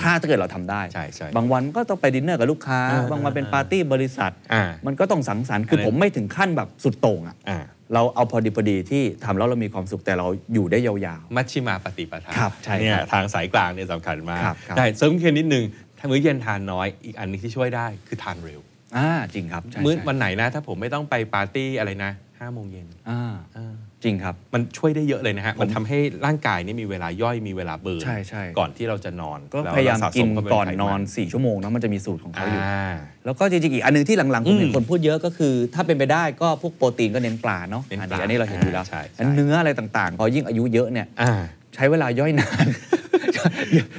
[0.04, 7.60] ถ้าถ้าเกิดเราทำได้ ใช่ใช่บางวันก็ต้องไปดินเนอร์กับลูกค้าอ่าบางวันเป็นปาร์ตี้บริษัทอ่ามันก็ต้องสังสรรค์คืออันนี้ผมไม่ถึงขั้นแบบสุดโต่งอะอ่า
[7.94, 15.64] เราเอาพอดีพอดีที่ทำแล้วเรามีความสุขแต่เราอยู่ได้ยาวมัชชิมาปฏิปทาครับใช่เนี่ยครับทางสายกลางเนี่ยสำคัญมากครับครับได้เสริมเคนนิดนึง
[15.98, 23.22] ถ้ามื้อเย็นทานน้อยอีกอันหนึงที่ช่วยได้คือทานเร็วๆอ่าจริงครับใช่มื้อใช่วันไหนนะ ถ้าผมไม่ต้องไปปาร์ตี้อะไรนะห้าโมงเย็นอ่า
[23.58, 32.92] อ่า จริงครับ มันช่วยได้เยอะเลยนะฮะ มันทำให้ร่างกายนี่มีเวลาย่อยมีเวลาเบิร์นใช่ใช่ก่อนที่เราจะนอน ก็แล้วพยายามเรสะสกินเข้าไปก่อนไขนอน 4 ชั่วโมงนะมันจะมีสูตรของเขาอยู่อ่า
[33.26, 41.32] แล้วก็จริงๆ อีกอันหนึงที่หลังๆผมเห็อืนมคนพูดเยอะก็คือ ถ้าเป็นไปได้ก็พวกโปรตีนก็เน้นปลาเนาะเน้นอันปลานี้อันนี้เราเห็นอยู่แล้วใช่ใช่อันเนื้ออะไรต่างๆ พอยิ่งอายุเยอะเนี่ยอ่า
[41.76, 42.66] ใช้เวลาย่อยนาน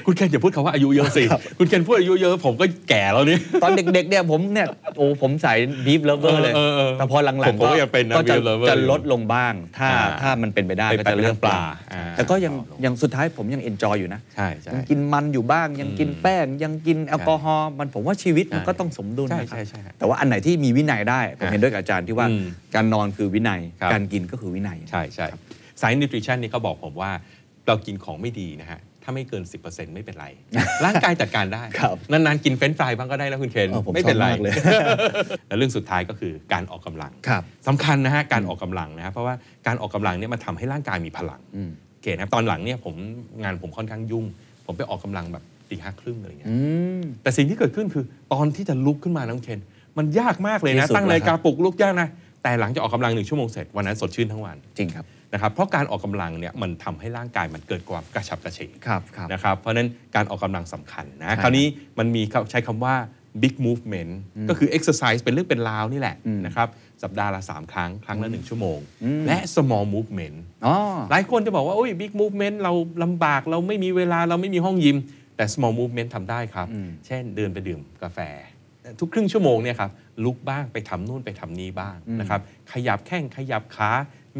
[0.06, 1.22] คุณเคนอย่าพูดคำว่าอายุเยอะสิ
[1.58, 5.54] คุณเคนพูดอายุเยอะผมก็แก่แล้วนี่ ตอนเด็กๆเนี่ยผมเนี่ยโอ้ผมใส่
[5.86, 11.60] beef lover เลยเออเออเออแต่พอหลังผมๆผมก็ยังเป็นนะก็จะ beef lover จะอยู่ลดลงบ้าง ถ้าอ่าถ้ามันเป็นไปได้ไปก็จะเลือกปลา
[11.92, 25.26] อ่าแต่ก็ยังลดลงยังสุดท้ายผมยัง enjoy อยู่นะใช่ใช่ยังกินมันอยู่บ้าง ยังกินแป้ง ยังกินแอลกอฮอล์มันผมว่าชีวิตมันใช่ก็ต้องสมดุลใช่นะครับใช่ใช่ฮะแต่ว่าอันไหนที่มีวินัยได้ผมอ่าเห็นด้วยกับอาจารย์ที่ว่าอืมการนอนคือวินัยครับการกินก็คือวินัยใช่ใช่
[25.80, 27.10] สาย nutrition นี่เขาบอกผมว่า
[27.66, 30.26] เรากินของไม่ดีนะฮะ ถ้าไม่เกิน 10%ไม่เป็นไร
[30.84, 34.52] ร่างกายจัดการได้ครับนานๆ กินเฟรนช์ฟรายบ้างก็ได้นะคุณเคนเออผมไม่เป็นไรชอบมากเลย
[35.48, 39.34] และเรื่องสุดท้ายก็คือการออกกำลังครับสำคัญนะฮะการออกกำลังนะฮะเพราะว่า
[39.66, 42.94] การออกกำลังเนี่ยมันทำให้ร่างกายมีพลังอืมโอเคนะครับตอนหลังเนี่ยผม
[43.42, 44.24] งานผมค่อนข้างยุ่ง
[44.66, 46.56] ผมไปออกกำลังแบบตีห้าครึ่งอะไรเงี้ยอื
[47.00, 49.60] มแต่สิ่งที่เกิดขึ้นคือตอนที่จะลุกขึ้นมาน้องเคน
[49.98, 52.08] มันยากมากเลยที่นะสุดตั้งนาฬิกาแล้วครับปลุกลุกยากนะ
[52.42, 61.66] แต่หลังจากออกกำลังหนึ่งชั่วโมงเสร็จวันนั้นสดชื่นทั้งวันจริงครับ นะครับเพราะการออกกำลังเนี่ยมันทำให้ร่างกายมันเกิดความกระฉับกระเฉงครับครับนะครับเพราะฉะนั้นการออกกำลังสำคัญนะใช่คราวนี้
[61.98, 62.94] มันมีเขาใช้คำว่า
[63.42, 64.12] big movement
[64.48, 66.68] ก็คือ exercise เป็นเรื่องเป็นราวนี่แหละอืมนะครับ
[67.02, 70.76] สัปดาห์ละ 3 ครั้ง ครั้งละ 1 ชั่วโมงอืมและ small movement อ๋อ
[71.10, 74.96] หลายคนจะบอกว่า โอ้ย big movement เราลำบากเราไม่มีเวลาเราไม่มีห้องยิม
[75.36, 78.18] แต่ small movement ทำได้ครับอืมเช่นเดินไปดื่มกาแฟ
[79.00, 79.90] ทุกครึ่งชั่วโมงเนี่ยครับ
[80.24, 82.40] ลุกบ้างไปทำนู่นไปทำนี่บ้างนะครับ
[82.72, 83.90] ขยับแข้งขยับขา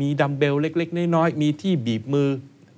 [0.01, 2.29] มีดัมเบลเล็ก ๆ น้อยๆมีที่บีบมือ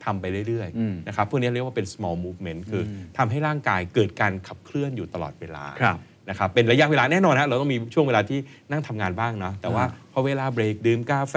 [0.05, 5.98] ทำไปเรื่อยอืมๆนะครับพวกนี้เรียกว่าเป็น small movement คืออทำให้ร่างกายเกิดการขับเคลื่อนอยู่ตลอดเวลาครับ
[6.29, 8.38] นะครับเป็นระยะเวลาแน่นอนนะเราต้องมีช่วงเวลาที่
[8.70, 11.37] นั่งทำงานบ้างเนาะแต่ว่าอ่าพอเวลาเบรกดื่มกาแฟ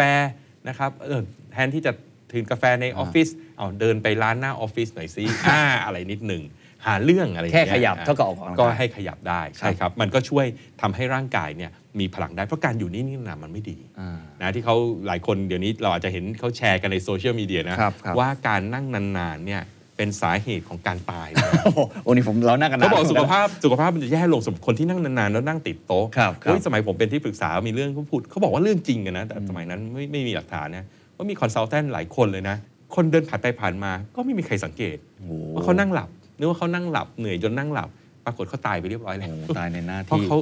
[0.67, 1.21] นะครับเออ
[1.53, 1.91] แทนที่จะ
[2.33, 6.43] ถึงกาแฟในออฟฟิศเอาเดินไปร้านหน้าออฟฟิศหน่อยซิอ่าอะไรนิดหนึ่ง
[6.87, 10.45] หาเรื่องอะไรอย่างแค่เงี้ขยับเท่ากับออกกำลังกายก็ให้ขยับได้ใช่ครับ มันก็ช่วย
[10.81, 14.75] ทำให้ร่างกายเนี่ยมีพลังได้เพราะการอยู่นิ่งๆนานๆมันไม่ดีอ่านะที่เขา
[15.07, 19.63] หลายคนเดี๋ยวนี้เราอาจจะเห็นเขาแชร์กันในโซเชียลมีเดียนะครับครับว่าการนั่งนานๆเนี่ย
[19.97, 32.55] เป็นสาเหตุของการตายเลยโอ้โหโอ้นี่ผมเรานั่งกันนนเขาบอกสุขภาพสุขภาพมันจะแย่ลงสำหรับคนที่นั่งนานๆแล้วนั่งติดโต๊ะครับครับเฮ้ยสมัยผมเป็นที่ปรึกษา มีเรื่องเขาพูดเขาบอกว่าเรื่องจริงกันนะแต่สมัยนั้นไม่ไม่มีหลักฐานนะว่ามี consultant หลายคนเลยนะ
[32.95, 37.89] คนเดินผ่านไปผ่านมาก็ไม่มีใครสังเกตโอ้โหว่าเขานั่งหลับ นึกว่าเขานั่งหลับเหนื่อยจนนั่งหลับ
[38.25, 40.37] ปรากฏเขาตายไปเรียบร้อยแล้วโอ้โหตายในหน้าเพราะที่เขา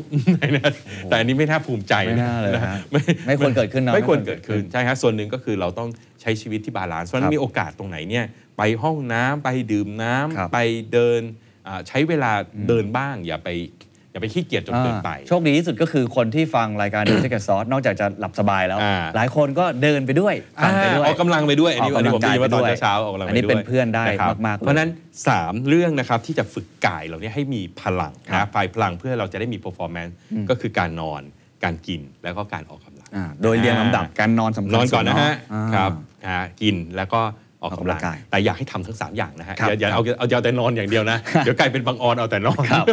[1.10, 5.90] แต่อันนี้ไม่น่าภูมิใจไม่น่าเลยนะฮะไม่ไม่ควรเกิดขึ้นเนอะไม่ควรไม่ควรเกิเกิดดขึ้ขึ้นนใช่ครับส่วนหนึ่งก็คือเราต้อง
[6.22, 8.26] ใช้ชีวิตที่ balance เพราะฉะคนั้รับนมีโอกาสตรงไหนเนี่ย
[8.58, 10.60] ไปห้องน้ำไปดื่มน้ำครับไป
[10.94, 11.22] เดิน
[11.68, 12.32] อ่าใช้เวลา
[12.68, 13.50] เดินบ้างอย่าไป
[14.16, 24.90] อย่าไปขี้เกียจจนเกินไปอ่าโชคดีที่สุดก็คือคนที่ฟังรายการ The Secret Sauce นอกจากจะหลับสบายแล้วอ่าหลายคนก็เดินไปด้วยฟังไปด้วยออกกำลังไปด้วย อันนี้ออกอันนี้กำลัผมงกาได้ยยินว่าตอนไปด้วยเช้าๆออกกำลังไปอันนี้ด้วยเป็นเพื่อนได้ะครับมากๆเลยเพราะฉะนั้น
[25.30, 30.14] 3 เรื่องนะครับที่จะฝึกกายเราเนี่ยให้มีพลังครันะบไฟพลังเพื่อเราจะได้มี performance
[30.50, 31.22] ก็คือการนอน
[31.64, 35.92] การกินแล้วก็การออกกำลังอ่าโดยเรียงลำดับการนอนสำคัญนอนก่อนนะฮะสุดเนาครับ
[36.26, 37.22] อ่ากินแล้วก็
[37.66, 42.86] ออกออกกำกำลัลังงกายแต่อยากให้ทำทั้ง 3 อย่างนะฮะครับอย่าอย่าเอาเอาเอาแต่นอนอย่างเดียวนะ เดี๋ยวกลายเป็นบางออนเอาแต่นอนครับ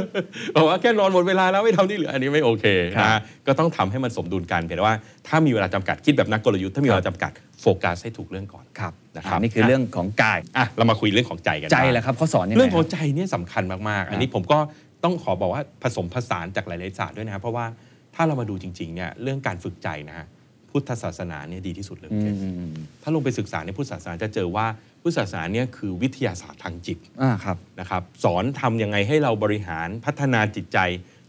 [0.57, 4.97] บอกว่าแค่นอนหมดเวลาแล้วไม่ทำที่เหลืออันนี้ไม่โอเคครับนะก็ต้องทำให้มันสมดุลกันเพียงแต่ว่า
[5.29, 14.59] ถ้ามีเวลาจำกัดคิดแบบนักกลยุทธ์ถ้ามีเวลาจำกัดโฟกัสให้ถูกเรื่องก่อนครับนะครับอ่านี่คือเรื่องของกายอะเรามาคุยเรื่องของใจกันใจบ้างแหละครับเขาสอนยังไงเรื่องของคบใจเนี่ยสำคัญมากๆ อันนี้ผมก็
[15.05, 17.67] ต้องขอบอกว่าผสมผสานจากหลายๆศาสตร์ด้วยนะครับเพราะว่า
[18.15, 20.27] ถ้าเรามาดูจริงๆเนี่ยเรื่องการฝึกใจนะฮะ
[20.73, 24.67] พุทธศาสนาเนี่ยดีที่สุดเลยอืมอืมอืมถ้าลงไปศึกษาในพุทธศาสนาจะเจอว่า
[25.03, 30.81] พุทธศาสนาเนี่ยคือวิทยาศาสตร์ทางจิตอ่าครับ นะครับสอนทำยังไงให้เราบริหารพัฒนาจิตใจ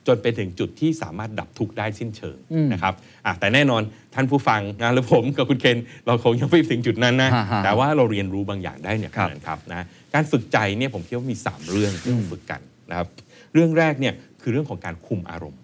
[0.08, 2.94] จนไปถึงจุดที่สามารถดับทุกข์ได้สิ้นเชิงอืมนะครับ
[3.26, 3.82] อะแต่แน่นอน
[4.16, 13.08] ท่านผู้ฟังนะและผมกับคุณเคนเราคงยังไม่ถึงจุดนั้นนะ ฮะฮะแต่ว่าเราเรียนรู้บางอย่างได้เนี่ยครับนั้นครับนะการฝึกใจเนี่ยผมคิดว่ามี 3 เรื่องที่ต้องฝึกกันนะครับ
[13.54, 15.62] เรื่องแรกเนี่ยคือเรื่องของการคุมอารมณ์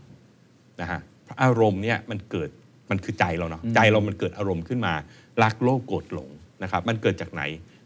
[0.81, 2.49] นะฮะเพราะอารมณ์เนี่ยมันเกิด
[2.89, 4.93] มันคือใจเราเนาะใจเรามันเกิดอารมณ์ขึ้นมา
[5.43, 6.29] รักโลภโกรธหลง
[6.63, 7.43] นะครับ มันเกิดจากไหน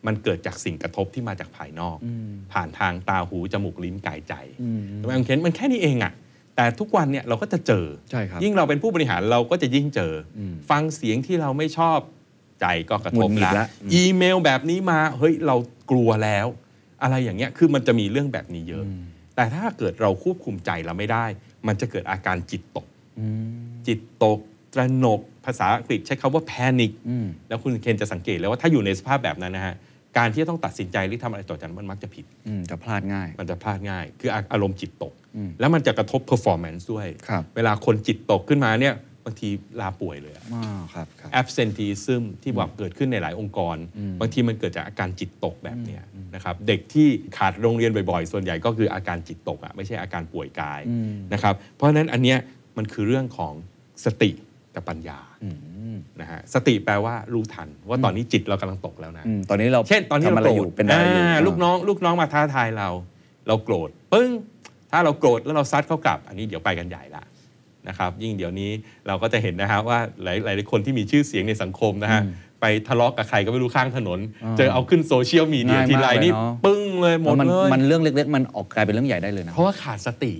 [0.07, 1.97] มันเกิดจากสิ่งกระทบที่มาจากภายนอก
[2.53, 6.13] ผ่านทางตาหู จมูกลิ้นกายใจอืมใช่ไหมคุณเคนมันแค่นี้เองอะ
[6.55, 11.99] แต่ทุกวันเนี่ยเราก็จะเจอใช่ครับยิ่งเราเป็นผู้บริหารเราก็จะยิ่งเจออมฟังเสียงที่เราไม่ชอบ
[12.61, 15.55] ใจก็กระทบหงุดหงิดละละอืมอีเมลแบบนี้มาเฮ้ยเรา
[15.91, 16.47] กลัวแล้ว
[17.03, 18.83] อะไรอย่างเงี้ยคือมันจะมีเรื่องแบบนี้เยอะ
[19.35, 21.25] แต่ถ้าเกิดเราควบคุมใจเราไม่ได้
[21.67, 22.87] มันจะเกิดอาการจิตตก
[23.19, 24.39] อืมจิตตก
[24.73, 29.75] ตระหนกภาษาอังกฤษใช้คำว่า panic อืมแล้วคุณเคนจะสังเกตเลยว่าถ้าอยู่ในสภาพแบบนั้นนะฮะ
[30.17, 39.49] การที่จะต้องตัดสินใจหรือทำอะไรต่อจากนั้นมันมักจะผิดอืมจะพลาดง่าย มันจะพลาดง่าย คืออาอารมณ์จิตตกอืมแล้วมันจะกระทบ performance ด้วยครับเวลาคนจิตตกขึ้นมาเนี่ยบางที
[39.81, 46.03] ลาป่วยเลยอะอ่าครับครับ absenteeism ที่แบบเกิดขึ้นในหลายองค์กรอืมบางทีมันเกิดจากอาการจิตตกแบบเนี้ย
[46.35, 47.07] นะครับเด็กที่
[47.37, 52.37] ขาดโรงเรียนบ่อยๆ ส่วนใหญ่ก็คืออาการจิตตกอะไม่ใช่อาการป่วยกายอืมนะครับเพราะฉะนั้นอันเนี้ย
[52.77, 53.53] มันคือเรื่องของ
[54.05, 54.31] สติ
[54.75, 55.49] กับปัญญาอื
[55.93, 62.89] มนะฮะสติแปลว่ารู้ทัน ว่าตอนนี้จิตเรากำลังตกแล้วนะอืมตอนนี้เราเช่นตอนที่ทำเราอะไรโกรอยู่ธเป็นอะไรอยู่าอ่าลูกน้อง ลูกน้องมาท้าทายเรา
[63.47, 64.29] เราโกรธปึ้ง
[64.91, 67.23] ถ้าเราโกรธแล้วเราซัดเขากลับ อันนี้เดี๋ยวไปกันใหญ่ละ
[67.87, 68.71] นะครับ ยิ่งเดี๋ยวนี้
[69.07, 72.21] เราก็จะเห็นนะฮะว่าหลายหลายคนที่มีชื่อเสียงในสังคมนะฮะ
[72.61, 74.19] ไปทะเลาะกับใครก็ไม่รู้ข้างถนน
[74.57, 80.33] เจอเอาขึ้นโซเชียลมีเดียง่ายมากทีไรนี่เลยเนอะปึ้งเลยหมดมันเลยมันเรื่องเล็ก ๆ มันออกกลายเป็นเรื่องใหญ่ได้เลยนะเพราะว่าขาดสติ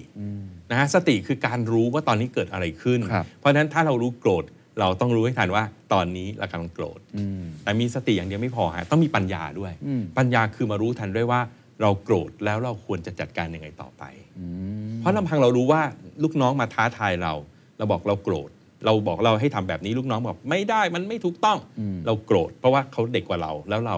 [0.72, 4.44] นะฮะสติคือการรู้ว่าตอนนี้เกิดอะไรขึ้น ครับเพราะฉะนั้นถ้าเรารู้โกรธ
[4.80, 11.42] เราต้องรู้ให้ทันว่าตอนนี้เรากำลังโกรธอืมแต่มีสติอย่างเดียวไม่พอฮะต้องมีปัญญาด้วย อืม ปัญญาคือมารู้ทันด้วยว่า
[11.82, 14.04] เราโกรธแล้วเราควรจะจัดการยังไงต่อไป
[14.40, 14.46] อื
[14.92, 15.82] มเพราะลำพังเรารู้ว่า
[16.24, 17.34] ลูกน้องมาท้าทายเรา
[17.78, 18.50] เราบอกเราโกรธ
[18.86, 23.98] เราบอกเราให้ทำแบบนี้ลูกน้องบอกไม่ได้มันไม่ถูกต้องอืม เราโกรธ เพราะว่าเขาเด็กกว่าเราแล้วเรา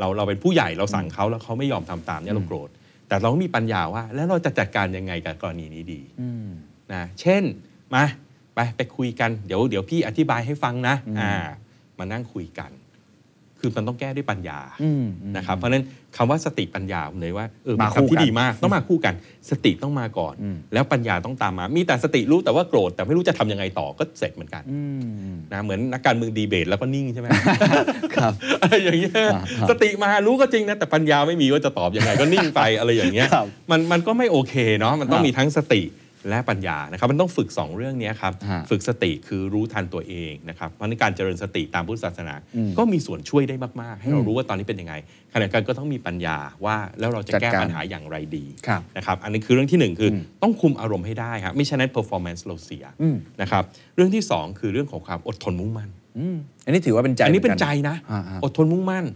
[0.00, 2.68] เราเราเป็นผู้ใหญ่เราสั่งเขาแล้วเขาไม่ยอมทำตามเนี่ยเราโกรธ
[3.08, 6.48] แต่เราก็มีปัญญาว่า แล้วเราจะจัดการยังไงกับกรณีนี้ดีอืม
[6.92, 7.42] นะเช่น
[7.94, 8.04] มา
[8.54, 11.32] ไปไปคุยกันเดี๋ยวเดี๋ยวพี่อธิบายให้ฟังนะอืมอ่า
[11.98, 12.70] มานั่งคุยกัน
[13.68, 15.84] คือมันต้องแก้ด้วยปัญญาอืมอืมนะครับเพราะฉะนั้น
[16.16, 19.14] คำว่าสติปัญญาผมเลยว่าเออเป็นมาคู่คำที่กันดีมากต้องมาคู่กัน
[19.50, 24.80] สติต้องมาก่อนอืมแล้วปัญญาต้องตามมา มีแต่สติรู้แต่ว่าโกรธแต่ไม่รู้จะทำยังไงต่อก็เสร็จเหมือนกันอื
[25.32, 27.28] มนะเหมือนนักการเมืองดีเบตแล้วก็นิ่งใช่ไหม
[28.16, 35.82] ครับอะไรอย่างเงี้ยครับครับสติมารู้ก็จริงนะแต่ปัญญาไม่มีว่าจะตอบยังไงก็นิ่งไปอะไรอย่างเงี้ยครับมันมันก็ไม่โอเคเนาะมันต้องครับมีทั้งสติ
[36.28, 44.94] และปัญญานะครับมันต้องฝึก 2 เรื่องเนี้ยครับ ฮะฝึกสติคือรู้ทันตัวเองนะครับเพราะในการเจริญสติตามพุทธศาสนา อืมก็มีส่วนช่วยได้มาก ๆ ให้เราอืมรู้ว่าตอนนี้เป็นยังไง
[45.32, 53.64] ขณะเดียวกันก็ต้องมีปัญญาว่าแล้วเราจะจัดแก้การปัญหาอย่างไรดีครับนะครับอันนี้คือเรื่องที่หนึ่งคืออม ต้องคุมอารมณ์ให้ได้ครับไม่ฉะนั้น performance เราเสียอืมนะครับ
[53.96, 59.06] เรื่องที่สองคือเรื่องของความอดทนมุ่งมั่น อืมอันนี้ถือว่าเป็นใจอันนี้เป็นหมืกัใจนะ อ่าๆอดทนมุ่งมั่น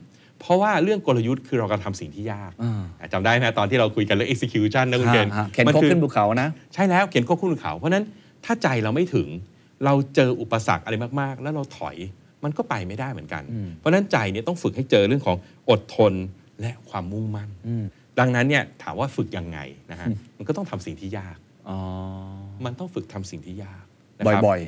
[0.42, 8.05] เพราะว่าเรื่องกลยุทธ์คือเรากำลังทำสิ่งที่ยากอ่าจำได้ไหมตอนที่เราคุยกันเรื่อง execution นะคุณเกณฑ์ฮะเข็นมัครกคือขึ้นภูเขานะ ใช่แล้วเขียนควบคู่เขา เพราะฉะนั้น
[8.44, 9.28] ถ้าใจเราไม่ถึง
[9.85, 11.96] เราเจออุปสรรคอะไรมากๆ แล้วเราถอย
[12.44, 15.37] มันก็ไปไม่ได้เหมือนกันอืมเพราะฉะนั้นใจเนี่ยต้องฝึกให้เจอเรื่องของ
[15.70, 16.12] อดทน
[16.61, 17.85] และความมุ่งมั่นอืม
[18.18, 19.59] ดังนั้นเนี่ยถามว่าฝึกยังไง
[19.90, 21.37] นะฮะอืมมันก็ต้องทำสิ่งที่ยาก
[21.68, 21.78] อ๋อ
[22.64, 23.85] มันต้องฝึกทำสิ่งที่ยาก
[24.18, 24.61] นะครับบ่อย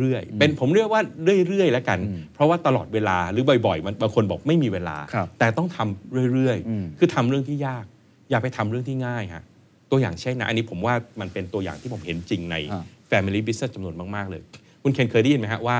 [0.00, 1.00] เรื่อยๆ เป็นผมเรียกว่า
[1.48, 7.84] เรื่อยๆแล้วกันอืมเพราะว่าตลอดเวลาหรือบ่อยๆ มันบางคนบอกไม่มีเวลาครับแต่ต้องทำเรื่อยอืมๆคือทำเรื่องที่ยาก
[8.30, 9.42] อย่าไปทำเรื่องที่ง่ายฮะ
[9.90, 14.40] ตัวอย่างเช่นนะอันนี้ผมว่ามันเป็นตัวอย่างที่ผมเห็นจริงในอ่า Family Business จำนวนมากๆเลย
[14.82, 15.78] คุณเคนเคยได้ยินไหมฮะว่า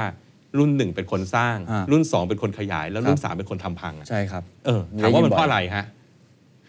[0.59, 5.85] รุ่นหนึ่งเป็นคนสร้างอ่ารุ่นสองเป็นคนขยาย แล้วรุ่นครับสามเป็นคนทำพังอะใช่ครับเออถามว่ามันได้ยินบ่อยเพราะอะไรฮะ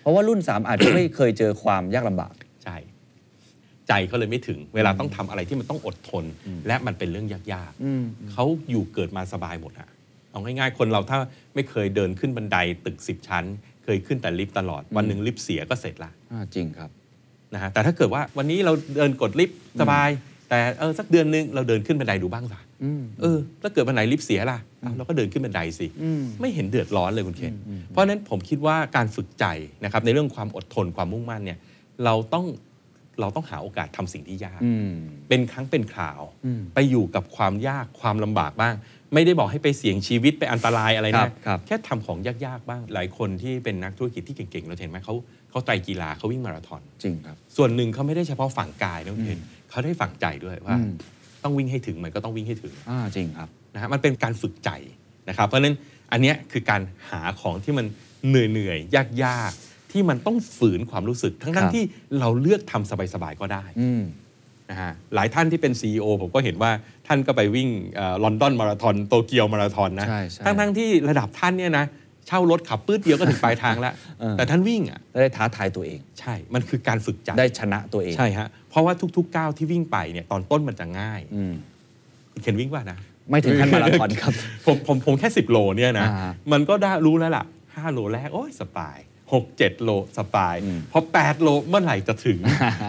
[0.01, 2.33] เพราะว่ารุ่น 3 อาจจะไม่เคยเจอความยากลำบาก
[3.87, 6.25] ใช่ใจเขาเลยไม่ถึง เวลาต้องทำอะไรที่มันต้องอดทน
[6.67, 9.89] และมันเป็นเรื่องยากๆอืมเขาอยู่เกิดมาสบายหมดอะ
[10.31, 11.17] เอาง่ายๆ คนเราถ้า
[11.55, 13.45] ไม่เคยเดินขึ้นบันไดตึก 10 ชั้น
[13.83, 16.89] เคยขึ้นแต่ลิฟต์ตลอด วันหนึ่งลิฟต์เสียก็เสร็จละอ่าจริงครับ
[17.53, 20.09] นะฮะแต่ถ้าเกิดว่าวันนี้เราเดินกดลิฟต์สบาย
[20.49, 27.53] แต่เออสักเดือนนึงเราเดินขึ้นบันไดดูบ้างสิอืมเออถ้าเกิดบันไดลิฟต์เสียล่ะเอาเราก็เดินขึ้นบันไดสิอืมไม่เห็นเดือดร้อนเลยคุณเคน
[27.87, 29.45] เพราะฉะนั้นผมคิดว่าการฝึกใจ
[29.83, 31.57] นะครับในเรื่องความอดทนความมุ่งมั่นเนี่ย
[32.05, 32.45] เราต้อง
[33.19, 34.91] เราต้องหาโอกาสทำสิ่งที่ยากอืม
[35.29, 38.75] เป็นครั้งเป็นคราวอืมไปอยู่กับความยากความลำบากบ้าง
[39.13, 45.15] ไม่ได้บอกให้ไปเสี่ยงชีวิตไปอันตรายอะไรครันะบครับแค่ทำของยากๆบ้าง หลายคนที่เป็นนักธุรกิจที่เก่งๆ เราเห็นไหมเขา
[45.49, 50.91] เขาไตรกีฬาเขาวิ่งมาราธอนจริงครับ ส่วนหนึ่งเขาไม่ได้เฉพาะฝั่งกายนะคุณเห็นเขาได้ฝั่งใจด้วยว่าอืม
[51.43, 54.69] ต้องวิ่งให้ถึงมันก็ต้องวิ่งให้ถึงอ่าจริงครับนะฮะมันเป็นการฝึกใจ
[55.29, 55.75] นะครับ เพราะฉะนั้น
[56.11, 57.85] อันเนี้ยคือการหาของที่มัน
[58.27, 59.66] เหนื่อยๆยากๆ
[59.97, 61.83] ที่มันต้องฝืนความรู้สึก ทั้ครังบๆที่
[62.19, 64.01] เราเลือกทำสบายๆก็ได้อืม
[64.69, 66.71] นะฮะหลายท่านที่เป็น CEO ผมก็เห็นว่า
[67.07, 67.69] ท่านก็ไปวิ่ง
[68.23, 71.85] ลอนดอนมาราธอนโตเกียวมาราธอนนะใช่ใช่ทั้งทั้งๆที่ระดับท่านเนี่ยนะ
[72.27, 81.53] เช่ารถขับปื้ดเดียวก็ถึงปลายทางแล้ว เออ แต่ท่านวิ่งอะได้ท้าทายตัวเอง ใช่มันคือการฝึกใจได้ชนะตัวเองใช่ฮะเพราะว่าทุกๆก้าวที่วิ่งไปเนี่ยตอนต้นมันจะง่ายอืม
[82.31, 82.97] คุณเคนวิ่งว่านะ
[83.29, 84.33] ไม่ถึงขั้นมาราธอนครับ
[84.65, 88.97] ผมผมผมแค่ 10 โลเนี่ยนะ อ่ามันก็ได้รู้แล้วล่ะ 5 โลแรก โอ้ยสบาย
[89.31, 92.39] 6 7 โลสบายอืมพอ 8 โลเมื่อไหร่จะถึง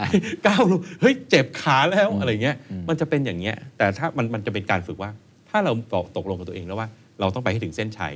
[0.05, 2.57] 9 โลเฮ้ยเจ็บขาแล้วอะไรเงี้ย
[2.89, 5.11] มันจะเป็นอย่างเงี้ยแต่ถ้ามันมันจะเป็นการฝึกว่า
[5.51, 6.89] ถ้าเราตกตกลงกับตัวเองแล้วว่า
[7.21, 8.15] เราต้องไปให้ถึงเส้นชัย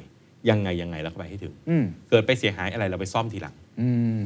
[0.50, 4.20] ยังไงยังไงเราก็ไปให้ถึงอืมเกิดไปเสียหายอะไรเราไปซ่อมทีหลังอืม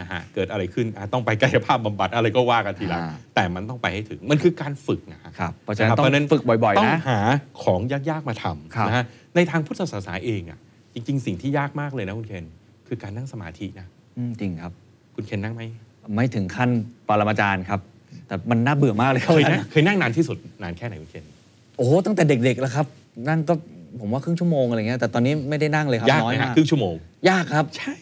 [0.00, 7.18] นะฮะเกิดอะไรขึ้นอะต้องไปกายภาพบำบัดอะไรก็ว่ากันทีหลังอ่าแต่มันต้องไปให้ถึงมันคือการฝึกนะฮะครับเพราะฉะนั้นคบต้องฝึกบ่อยต้อๆงนะหา
[7.62, 9.04] ของยากๆมาทครับำนะฮะ
[9.36, 10.58] ในทางพุทธศาสนาเองอะ
[10.94, 12.44] จริง ๆ สิ่งที่ยากมากเลยนะคุณเคน
[12.86, 14.72] คือการนั่งสมาธินะอืมจริงครับ
[15.14, 15.62] คุณเคนนั่งไหม
[16.14, 16.70] ไม่ถึงขั้น
[17.08, 17.80] ปรมาจารย์ครับ
[18.26, 21.24] แต่มันน่าเบื่อมากเลยครับเคยนะเคยนั่งนานที่สุดนานแค่ไหนคุณเคน
[21.76, 22.86] โอ้โหตั้งแต่เด็กๆแล้วครับ
[23.28, 23.54] นั่งก็
[24.00, 26.94] ผมว่าครึ่งชั่วโมงอะไรเงี้ยแต่ตอนนี้ไม่ได้นั่งเลยครับยากน้อไหยมฮะมากครึ่งชั่วโมง
[27.28, 27.94] ยากครับ ใช่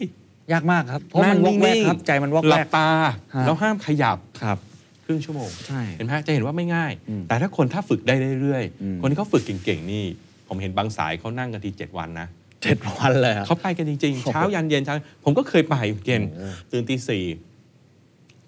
[0.53, 2.89] ยากมากครับเพราะมันวอกแวกครับใจมันวอกหแวลักบตา
[3.35, 4.59] ฮะแล้วห้ามขยับครับ
[5.05, 10.05] ครึ่งชั่วโมงใช่เห็นไหมฮะจะเห็นว่าไม่ง่ายอืมแต่ถ้าคนถ้าฝึกได้เรื่อยอืมๆคนที่เขาฝึกเก่งๆนี่
[10.49, 12.29] ผมเห็นบางสายเขานั่งกันทีเจ็ดวันนะ
[12.65, 17.25] เจ็ดวันเลยครับเขาไปกันจริงๆ เช้ายันเย็นเช้าผมก็เคยไปคุณเกณฑ์โอ้ตื่นตีสี่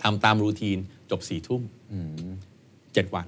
[0.03, 0.79] ทำตามรูทีน
[1.11, 2.29] จบสี่ทุ่มอืม
[2.95, 3.27] เจ็ดวัน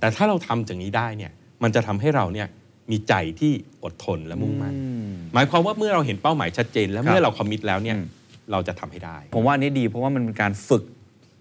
[0.00, 2.48] แต่ถ้าเราทำอย่างนี้ได้เนี่ยมันจะทำให้เราเนี่ย
[2.90, 3.52] มีใจที่
[3.84, 8.06] อดทนและมุ่งมั่นอืมหมายความว่าเมื่อเราเห็นเป้าหมายชัดเจน และครับเมื่อเราคอมมิตแล้วเนี่ยอืม
[8.52, 10.84] เราจะทำให้ได้ ผมว่าอันนี้ดีเพราะว่ามันเป็นการฝึก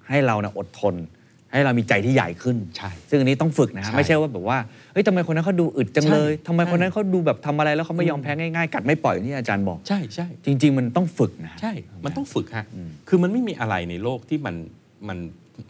[0.10, 0.96] ให้เราเนี่ยอดทน
[1.52, 4.58] ให้เรามีใจที่ใหญ่ขึ้น ใช่ ซึ่งอันนี้ต้องฝึกนะฮะใช่ไม่ใช่ว่าแบบว่า
[4.94, 11.72] เฮ้ยทำไมคนนั้นเขาดูอึดจังเลยใช่ทำไมใช่คนนั้นเขาดูแบบทำอะไรแล้วเขาไม่ยอมแพ้ง่ายๆ กัดไม่ปล่อยที่อาจารย์บอก ใช่ใช่ จริง ๆ มันต้องฝึกนะใช่
[12.06, 14.56] มันต้องฝึกฮะ อืมคือมันไม่มีอะไรในโลกที่มัน
[15.10, 15.20] มัน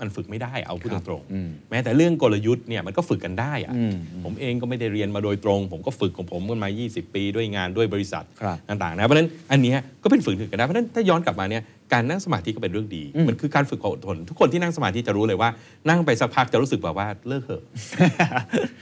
[0.02, 15.50] มันฝึกไม่ได้เอาพูดครับตรงอืมๆ แม้แต่เรื่องกลยุทธ์เนี่ยมันก็ฝึกกันได้อะอืมผมเองก็ไม่ได้เรียนมาโดยตรง ผมก็ฝึกของผมกันมา 20 ปีด้วยงานด้วยบริษัทครับ ต่างๆนะ เพราะฉะนั้นอันเนี้ยก็เป็นฝึกถึงกันได้ เพราะฉะนั้นถ้าย้อนกลับมาเนี่ย การนั่งสมาธิก็เป็นเรื่องดีอืมมันคือการฝึกความอดทน ทุกคนที่นั่งสมาธิจะรู้เลยว่า
[15.90, 17.64] นั่งไปสักพักจะรู้สึกแบบว่าเลิกเถอะ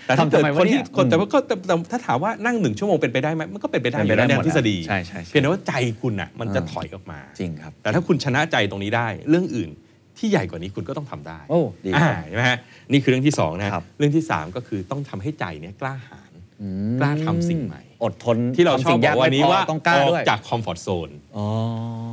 [0.08, 9.70] แต่ถ้าทำทำเกิดไมควะนเนี่ที่ยคนแต่อืมว่าก็แต่แต่ถ้าถามว่านั่งหนึ่งชั่วโมงเป็นไปได้ไหมมันก็เป็นไปได้เป็นอไปยู่ได้แล้วในหมดทฤษฎีใช่ใช่ใช่เพียงแต่ว่าใจคุณอะมันจะอ่าถอยออกมาจริงครับ แต่ถ้าคุณชนะใจตรงนี้ได้เรื่องอื่น
[10.18, 12.58] ที่ใหญ่กว่านี้คุณก็ต้องทำได้โอ้ดีอ่าครับใช่ไหมฮะ
[12.92, 21.46] นี่คือเรื่องที่สองนะครับเรื่องที่สามก็คือต้องทำให้ใจเนี่ยกล้าหาญอืมกล้าทำสิ่งใหม่ อดทนที่เราชทำอบสิ่งบยาอกวันนี้ไม่พว่าต้องกล้าออกด้วยจาก comfort zone อ๋อ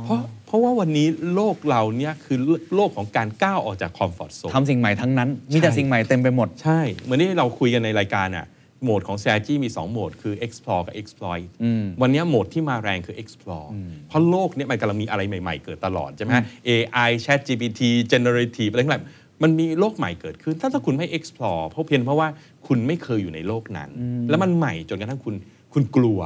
[0.05, 2.37] เพราะเพ ราะว่าวันนี้โลกเราเนี่ยคือ
[2.75, 8.45] โลกของการก้าวออกจาก comfort zone ทำสิ่งใหม่ทั้งนั้น มีแต่ใช่สิ่งใหม่เต็มไปหมด ใช่ เหมือนที่เราคุยกันในรายการอะ
[8.83, 13.67] โหมดของ strategy มี 2 โหมด คือ explore กับ exploit อืมวันนี้โหมดที่มาแรงคือ explore
[14.07, 19.03] เพราะโลกเนี้มันกำลังมีอะไรใหม่ๆ เกิดตลอดใช่ไหมฮะ AI Chat GPT generative อะไรทั้งหลาย
[19.43, 22.27] มันมีโลกใหม่เกิดขึ้น ถ้าถ้าคุณไม่ explore เพราะเพียงเพราะว่า
[22.67, 23.89] คุณไม่เคยอยู่ในโลกนั้น
[24.29, 25.35] แล้วมันใหม่จนกระทั่งคุณ
[25.73, 26.19] คุณกลัว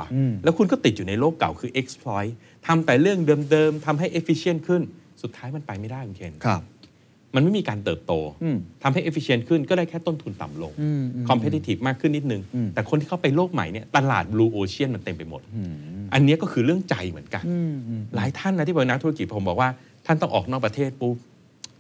[0.44, 2.32] แล้วคุณก็ติดอยู่ในโลกเก่าคือ exploit
[2.68, 3.20] ทำแต่เรื่อง
[3.52, 4.82] เดิมๆทำให้ efficient ขึ้น
[5.22, 6.64] สุดท้ายมันไปไม่ได้คุณเคนครับ
[7.36, 15.42] มันไม่มีการเติบโตอืมทำให้ efficient ขึ้นก็ได้แค่ต้นทุนต่ำลงอืมอืม competitive มากขึ้นนิดนึงอืมแต่คนที่เข้าไปโลกใหม่เนี่ยตลาด blue ocean มันเต็มไปหมด
[16.14, 19.70] อันเนี้ยก็คือเรื่องใจเหมือนกันอืมอืมหลายท่านนะที่เป็นนักธุรกิจผมบอกว่า
[20.06, 21.16] ท่านต้องออกนอกประเทศปุ๊บ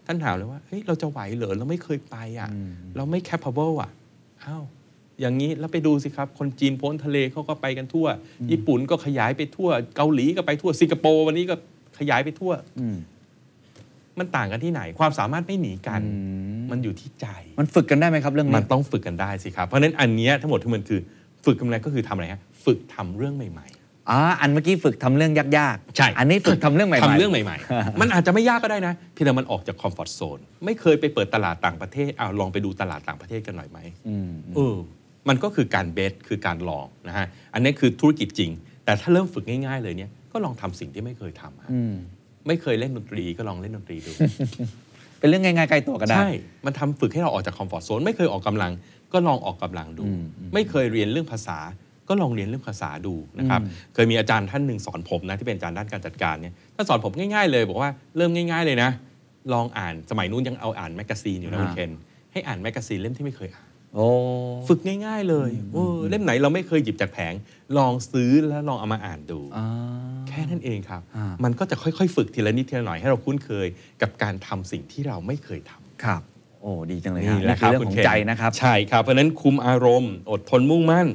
[0.06, 2.50] ท่านถามเลยว่าเฮ้ยเราจะไหวเหรอเราไม่เคยไปอะ
[2.96, 3.92] เราไม่ capable อะ
[4.46, 4.63] อ้าว
[5.19, 8.08] อย่างนี้แล้วไปดูสิครับ คนจีนพ้นทะเลเขาก็ไปกันทั่ว
[8.51, 11.55] ญี่ปุ่นก็ขยายไปทั่ว เกาหลีก็ไปทั่วสิงคโปร์วันนี้ก็
[11.99, 12.97] ขยายไปทั่วอืม
[14.19, 16.17] มันต่างกันที่ไหน ความสามารถไม่หนีกันอื
[16.58, 17.27] มมันอยู่ที่ใจ
[17.60, 20.99] มันฝึกกันได้ไหมครับเรื่องมันี้นต้องฝึกกันได้สิครับ เพราะฉะนั้นอันเนี้ยทั้งหมดที่มันคือ
[21.45, 23.67] ฝึกกันอะไรก็คือทำอะไรฮะฝึกทำเรื่องใหม่
[24.12, 34.77] อ่าอันเมื่อกี้ฝึกทำเรื่องยากๆใช่อันนี้ฝึกทำเรื่องใหม่ๆๆทำเรื่องใหม่ๆ มันอาจจะไม่ยากก็ได้นะเพียงแต่มันออกจาก comfort zone ไม่เคยไปเปิดตลาดต่างประเทศอ้าวลองไปดูตลาดต่างประเทศกันหน่อยไหมอืมเออ
[35.29, 38.51] มันก็คือการเบสคือการลองนะฮะอันนี้คือธุรกิจจริง
[38.86, 41.95] แต่ถ้าเริ่มฝึกง่ายๆเลยเนี่ยก็ลองทำสิ่งที่ไม่เคยทำฮะอืม
[42.47, 44.12] ไม่เคยเล่นดนตรีก็ลองเล่นดนตรีดู
[45.19, 46.32] เป็นเรื่องง่ายๆใกล้ตัวก็ได้ใช่
[46.65, 48.71] มันทำฝึกให้เราออกจาก comfort zone ไม่เคยออกกำลัง
[49.13, 51.58] ก็ลองออกกำลังดูอืมอืมไม่เคยเรียนเรื่องภาษา
[52.10, 58.89] ก็ลองเรียนเรื่องภาษาดูนะครับอืมเคยมีอาจารย์ท่านหนึ่งสอนผมนะที่เป็นอาจารย์ด้านการจัดการเนี่ยท่านสอนผมง่ายๆเลย บอกว่าเริ่มง่าย ๆเลยนะ
[59.53, 61.91] ลองอ่านสมัยนู้นยังเอาอ่าน magazine อยู่นะคุณเคน
[62.32, 63.68] ให้อ่าน magazine เล่มที่ไม่เคยอ่านโอ้
[64.67, 67.34] ฝึกง่ายๆเลยเออเล่มไหนเราไม่เคยหยิบจากแผง
[67.78, 69.67] ลองซื้อแล้วลองเอามาอ่านดูอ่า
[70.30, 73.67] แค่นั้นเองครับอ่ามัมันก็จะค่อยๆ ฝึกทีละนิดทีละหน่อยให้เราคุ้นเคย
[74.02, 76.21] กับการทำสิ่งที่เราไม่เคยทำครับ
[76.62, 81.08] โอ้ดีจังเลยนี่ฮะแหละนี่คคืรับอเรื่องคุขณองคนใจนะครับใช่ครับ เพราะฉะนั้นคุมอารมณ์ อดทนมุ่งมั่น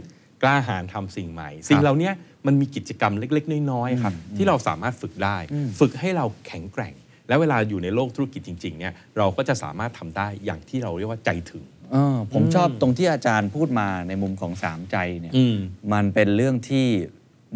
[0.42, 2.10] กล้าหาญทำสิ่งใหม่ สิ่งเหล่านี้
[2.46, 6.94] มันมีกิจกรรมเล็ก ๆ น้อยๆครับที่เราสามารถฝึกได้อืมฝึกให้เราแข็งแกร่ง
[7.28, 15.56] แล้วเวลาอยู่ในโลกธุรกิจจริงๆเนี่ยเราก็จะสามารถทำได้อย่างที่เราเรียกว่าใจถึง เออผมชอบตรงที่อาจารย์พูดมาในมุมของสามใจเนี่ยอืม
[15.92, 16.86] มันเป็นเรื่องที่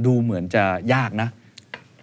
[0.07, 0.65] ดูเหมือนจะ
[0.95, 1.29] ยากนะ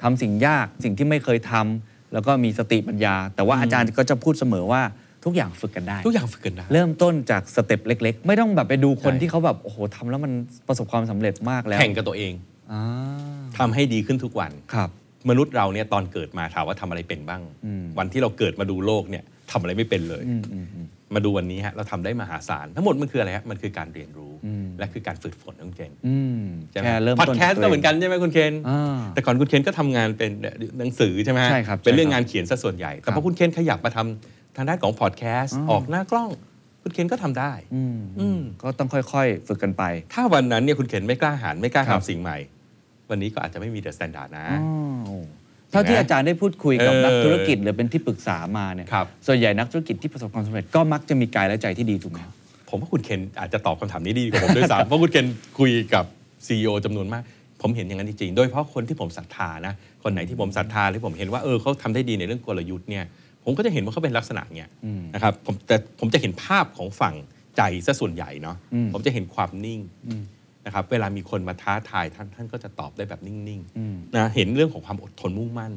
[0.01, 4.81] ทำสิ่งยากสิ่งที่ไม่เคยทำแล้วก็มีสติปัญญา แต่ว่าอาจารย์ก็จะพูดเสมอว่า
[5.25, 10.31] ทุกอย่างฝึกกันได้ ทุกอย่างฝึกกันได้ เริ่มต้นจากสเต็ปเล็ก ๆ ไม่ต้องแบบไปดูคนใช่ที่เขาแบบโอ้โหทำแล้วมัน
[10.67, 12.33] ประสบความสำเร็จมากแล้วแข่งกับตัวเอง
[12.71, 12.81] อ่า
[13.57, 14.89] ทำให้ดีขึ้นทุกวันครับ
[15.29, 30.31] มนุษย์เราเนี่ยตอนเกิดมาถามว่าทำอะไรเป็นบ้างอืมวันที่เราเกิดมาดูโลกเนี่ย ทำอะไรไม่เป็นเลยอืมอืมอืมมาดูวันนี้ฮะเราทำได้มหาศาลทั้งหมดมันคืออะไรฮะมันคือการเรียนรู้อืมและคือการฝึกฝนของเคนอืมใช่ไหมแค่เริ่มพอดต้นแคสต์ก็เหมือนกันใช่ไหมคุณเคนอ่าแต่ก่อนคุณเคนก็ทำงานเป็น
[30.79, 36.29] หนังสือใช่ไหมฮะใช่ครับเป็นเรื่องใช่ครับงานเขียนซะส่วนใหญ่ แต่คพรัอบคุณเคนขยับมาทำทางด้านของพอดแคสต์อ๋อออกหน้ากล้อง
[36.81, 42.37] คุณเคนก็ทำได้อืมอืมก็ต้องค่อยๆ ฝึกกันไป ถ้าวันนั้นเนี่ยคุณเคนไม่กล้าหาญไม่กล้าครับทำสิ่งใหม่
[43.09, 44.47] วันนี้ก็อาจจะไม่มี THE STANDARD นะ
[45.09, 45.25] อ๋อ
[45.71, 52.19] เท่าที่อาจารย์ได้พูดคุยกับเออนักธุรกิจหรือเป็นที่ปรึกษามาเนี่ยครับส่วนใหญ่นักธุรกิจที่ประสบความสำเร็จก็มักจะมีกายและใจที่ดีถูกไหม
[52.69, 55.27] ผมว่าคุณเคนอาจจะตอบคำถามนี้ดีกว่าผมด้วยซ้ำเพราะคุณเคน
[55.59, 56.05] คุยกับ
[56.45, 57.23] CEO จำนวนมาก
[57.61, 59.73] ผมเห็นอย่างนั้นจริงๆ โดยเฉพาะคนที่ผมศรัทธานะ
[60.03, 63.05] คนไหนที่ผมศรัทธาหรือผมเห็นว่าเออเขาทำได้ดีในเรื่องกลยุทธ์เนี่ย
[63.43, 67.15] ผมก็จะเห็นว่าเขาเป็นลักษณะเนี้ยอืมนะครับผมแต่ผมจะเห็นภาพของฝั่ง
[67.57, 70.21] ใจซะส่วนใหญ่เนาะอืมผมจะเห็นความนิ่งอืม
[70.65, 75.73] นะครับเวลามีคนมาท้าทายท่านท่านก็จะตอบได้แบบนิ่งอืมๆนะเห็นเรื่องของความอดทนมุ่งมั่น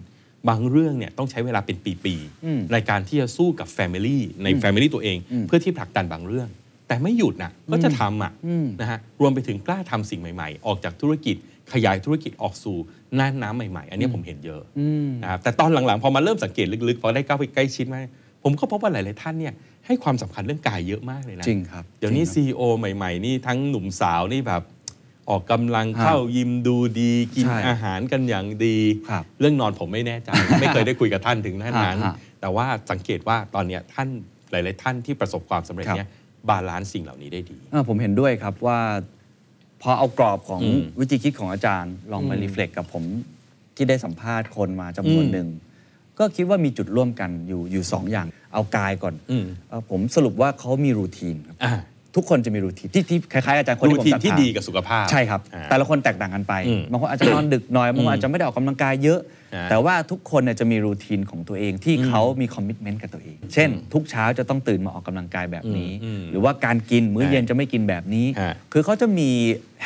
[0.48, 6.48] บางเรื่องเนี่ยต้องใช้เวลาเป็นปีอืมๆในการที่จะสู้กับ Family ใน Family ตัวเองอืมเพื่อที่ผลักดันบางเรื่อง
[6.88, 11.36] แต่ไม่หยุดนะก็จะทำอะอืมนะฮะรวมไปถึงกล้าทำสิ่งใหม่ๆ ออกจากธุรกิจ
[11.72, 12.76] ขยายธุรกิจออกสู่
[13.18, 18.06] น่านน้ำใหม่ๆ อันนี้ผมเห็นเยอะอืมนะครับแต่ตอนหลังๆ พอมาเริ่มสังเกตลึกๆ พอได้ก้าวไปใกล้ชิดมาก
[18.42, 19.54] ผมก็พบว่าหลายๆท่านเนี่ย
[19.86, 24.62] ให้ความสำคัญเรื่องกายเยอะมากเลยนะจริงครับเดี๋ยวนี้จริงครับ CEO ใหม่ ๆ นี่ทั้งหนุ่มสาวนี่แบบ
[25.30, 28.78] ออกกำลังฮะเข้ายิมดูดีกินใช่อาหารกันอย่างดี
[29.10, 34.08] ครับเรื่องนอนผมไม่แน่ใจ ไม่เคยได้คุยกับท่านถึงท่านนั้นฮะฮะแต่ว่าสังเกตว่าตอนเนี้ยท่าน
[34.50, 36.08] หลาย ๆ ท่านที่ประสบความสำเร็จครับเนี่ย
[36.48, 38.78] balance สิ่งเหล่านี้ได้ดีเออผมเห็นด้วยครับว่า
[39.82, 43.04] พอเอากรอบของอืมวิธีคิดของอาจารย์ ลองมาอืม reflect กับผม
[43.76, 45.48] ที่ได้สัมภาษณ์คนมาจำนวนอืมหนึ่ง
[46.18, 51.74] ก็คิดว่ามีจุดร่วมกันอยู่อยู่สองอย่าง เอากายก่อนอืมเอ่อผมสรุปว่าเขามี routine ครับอ่า
[52.18, 59.20] ทุกคนจะมี routine ที่ที่คล้ายๆอาจารย์คนรูที่ผมทีนศรัทธาที่ดีกับสุขภาพ ใช่ครับ อ่าแต่ละคนแตกต่างกันไปอืมบางคนอาจจะนอนดึกหน่อยบางคนอาจจะไม่ได้ออกกำลังกายเยอะ
[59.54, 69.30] อ่าแต่ว่าทุกคนเนี่ยจะมี routine ของตัวเองที่เขามี commitment กับตัวเอง เช่น ทุกเช้าจะต้องตื่นมาออกกำลังกายแบบนี้ อืมหรือว่าการกินมื้อเย็นจะไม่กินแบบนี้ ฮะคือเขาจะมี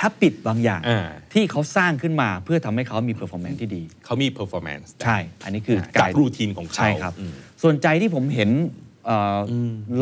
[0.00, 8.81] habit บางอย่าง อ่า ที่เขาสร้างขึ้นมาเพื่อทำให้เขามี performance ที่ดี เขามี performance ใช่ อันนี้คือจาก routine ของเขาใช่ครับ อืม ส่วนใจที่ผมเห็นเอ่ออ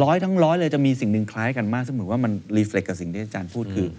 [0.03, 3.93] ร้อยทั้งร้อยเลยจะมีสิ่งหนึ่งคล้ายกันมากซึ่งผมว่ามัน reflect กับสิ่งที่อาจารย์พูดคืออ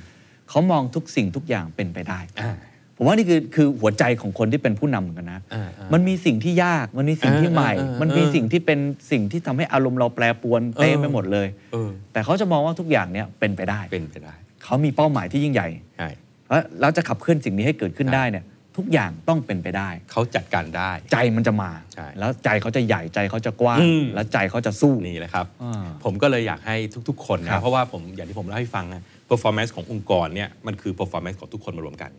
[0.49, 2.55] เขามองทุกสิ่งทุกอย่างเป็นไปได้อ่า
[2.97, 8.79] ผมว่านี่คือคือหัวใจของคนที่เป็นผู้นำเหมือนกันนะอ่าอ่ามันมีสิ่งที่ยาก มันมีสิ่งที่ใหม่อ่าอ่าอ่ามันมีสิ่งที่เป็น
[9.11, 16.09] สิ่งที่ทำให้อารมณ์เราแปรปรวนเต็มไปหมดเลยเออแต่เขาจะมองว่าทุกอย่างเนี่ยเป็นไปได้ เป็นไปได้ เขามีเป้าหมายที่ยิ่งใหญ่ใช่
[16.49, 18.43] แล้วเราจะขับเคลื่อนสิ่งนี้ให้เกิดขึ้นครับได้เนี่ย
[18.77, 26.75] ทุกอย่างต้องเป็นไปได้ เขาจัดการได้ ใจมันจะมาใช่แล้วใจเขาจะใหญ่ใจเขาจะกว้างอืมแล้วใจเขาจะสู้นี่แหละครับอ่าผมก็เลยอยากให้
[27.09, 32.11] ทุกๆ คนครันะบเพราะว่าผมอย่างที่ผมเล่าให้ฟังนะ performance ขององค์กรเนี่ยมันคือ performance ของทุกคนมารวมกัน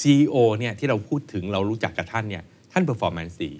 [0.00, 3.52] CEO เนี่ยที่เราพูดถึงเรารู้จักกับท่านเนี่ยท่าน performance ดี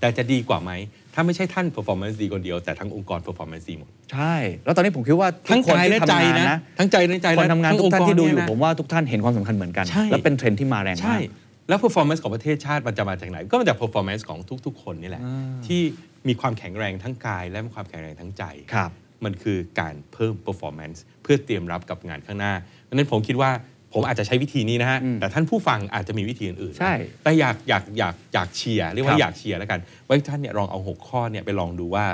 [0.00, 0.72] แต่จะดีกว่าไหม
[1.14, 4.34] ถ้าไม่ใช่ท่าน performance ดีคนเดียว แต่ทั้งองค์กร performance ดีหมด ใช่
[4.64, 15.22] แล้วตอนนี้ผมคิดว่าทุทั้กงคนกายที่และทำใจงานนะนะ ทั้งใจและใจคนทำงานทุกท่านที่ดูอยู่งค์กรผมว่าทุกท่านเห็นความสำคัญเหมือนกันใช่และเป็นเทรนด์ที่มาแรงใช่มาก แล้ว performance ของประเทศชาติมันจะมาจากไหน ก็มาจาก performance ของทุก ๆ คนนี่แหละ
[15.66, 15.82] ที่
[16.28, 18.44] มีความแข็งแรงทั้งกาย และมีความแข็งแรงทั้งใจ
[18.74, 18.90] ครับ
[19.24, 23.50] มันคือการเพิ่ม performance เพื่อเตรียมรับกับงานข้างหน้าเพราะฉะนั้นผมคิดว่า
[23.92, 32.06] ผมอาจจะใช้วิธีนี้นะฮะ แต่ท่านผู้ฟังอาจจะมีวิธีอื่นๆใช่ แต่อยากอยากอยากอยากเชียร์เรียกคว่ารับอยากเชียร์แล้วกัน ว่าท่านเนี่ยลองเอา 6 ข้อเนี่ยไปลองดูว่า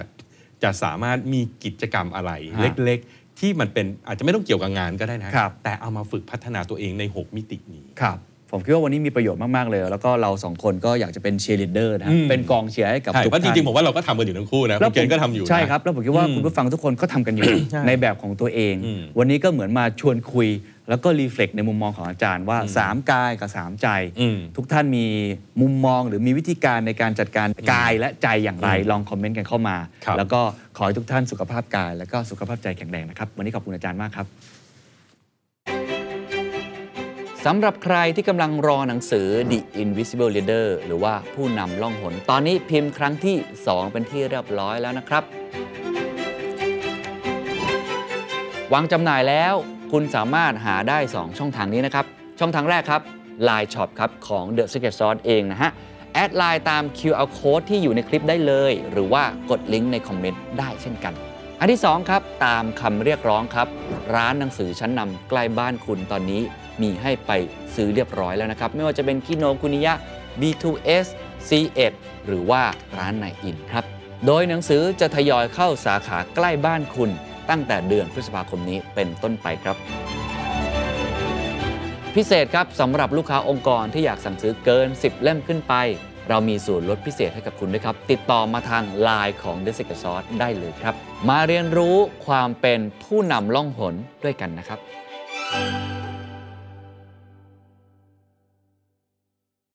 [0.62, 8.18] จะสามารถมีกิจกรรมอะไรฮะเล็กๆ ที่มันเป็นอาจจะไม่ต้องเกี่ยวกับงานก็ได้นะครับแต่เอามาฝึกพัฒนาตัวเองใน 6 มิตินี้ครับ
[8.52, 20.48] ผมคิดว่าวันนี้มีประโยชน์มาก ๆ เลย แล้วก็เราสองคนก็อยากจะเป็นเชียร์ลีดเดอร์นะอืมเป็นกองเชียร์ให้กับใช่ทุกเพราะจท่านริง ๆ ผมว่าเราก็ทำกันอยู่ทั้งคู่นะคุณเกณฑ์ก็ทำอยู่นะใช่ครับ แล้วผมคิดว่าอืมคุณผู้ฟังทุกคนก็ทำกันอยู่ใช่ในแบบของตัวเองอืมวันนี้ก็เหมือนมาชวนคุย
[20.88, 23.88] แล้วก็รีเฟล็กในมุมมองของอาจารย์ว่า 3 กายกับ 3 ใจ
[24.20, 25.06] อืมทุกท่านมี
[25.60, 30.40] มุมมองหรือมีวิธีการในการจัดการกายและใจอย่างไรอืมลองคอมเมนต์กันเข้ามาครับแล้วก็
[30.76, 34.26] ขอให้ทุกท่านสุขภาพกาย และก็สุขภาพใจแข็งแรงนะครับวันนี้ขอบคุณอาจารย์มากครับ
[37.46, 43.36] สำหรับใครที่กำลังรอหนังสือ The Invisible Leader หรือว่าผู้นำล่องหน ตอนนี้พิมพ์ครั้งที่
[43.66, 45.22] 2 เป็นที่เรียบร้อยแล้วนะครับ
[48.72, 49.54] วางจำหน่ายแล้ว
[49.92, 52.06] คุณสามารถหาได้ 2 ช่องทางนี้นะครับ
[52.40, 53.02] ช่องทางแรกครับ
[53.48, 55.70] Line Shop ครับของ The Secret Sauce เองนะฮะ
[56.14, 61.14] แอดไลน์ตาม QR Code ที่อยู่ในคลิปได้เลย หรือว่ากดลิงก์ในคอมเมนต์ได้เช่นกัน
[61.60, 63.68] อันที่ 2 ครับ ตามคำเรียกร้องครับ
[64.14, 66.42] ร้านหนังสือชั้นนำใกล้บ้านคุณตอนนี้
[66.82, 67.32] มีให้ไป
[67.74, 69.94] ซื้อเรียบร้อยแล้วนะครับ ไม่ว่าจะเป็นคิโนคุนิยะ
[70.40, 71.06] B2S
[71.48, 71.92] C1
[72.26, 72.62] หรือว่า
[72.98, 73.84] ร้านไหนอินครับ
[74.26, 77.10] โดยหนังสือจะทยอยเข้าสาขาใกล้บ้านคุณ
[77.50, 79.76] ตั้งแต่เดือนพฤษภาคมนี้เป็นต้นไปครับ
[82.14, 85.74] พิเศษครับสำหรับลูกค้าองค์กรที่อยากสั่งซื้อเกิน 10 เล่มขึ้นไป
[86.28, 90.94] เรามีส่วนลดพิเศษให้กับคุณด้วยครับ ติดต่อมาทาง Line ของ The Secret Sauce ได้เลยครับ
[91.28, 94.78] มาเรียนรู้ความเป็นผู้นำล่องหนด้วยกันนะครับ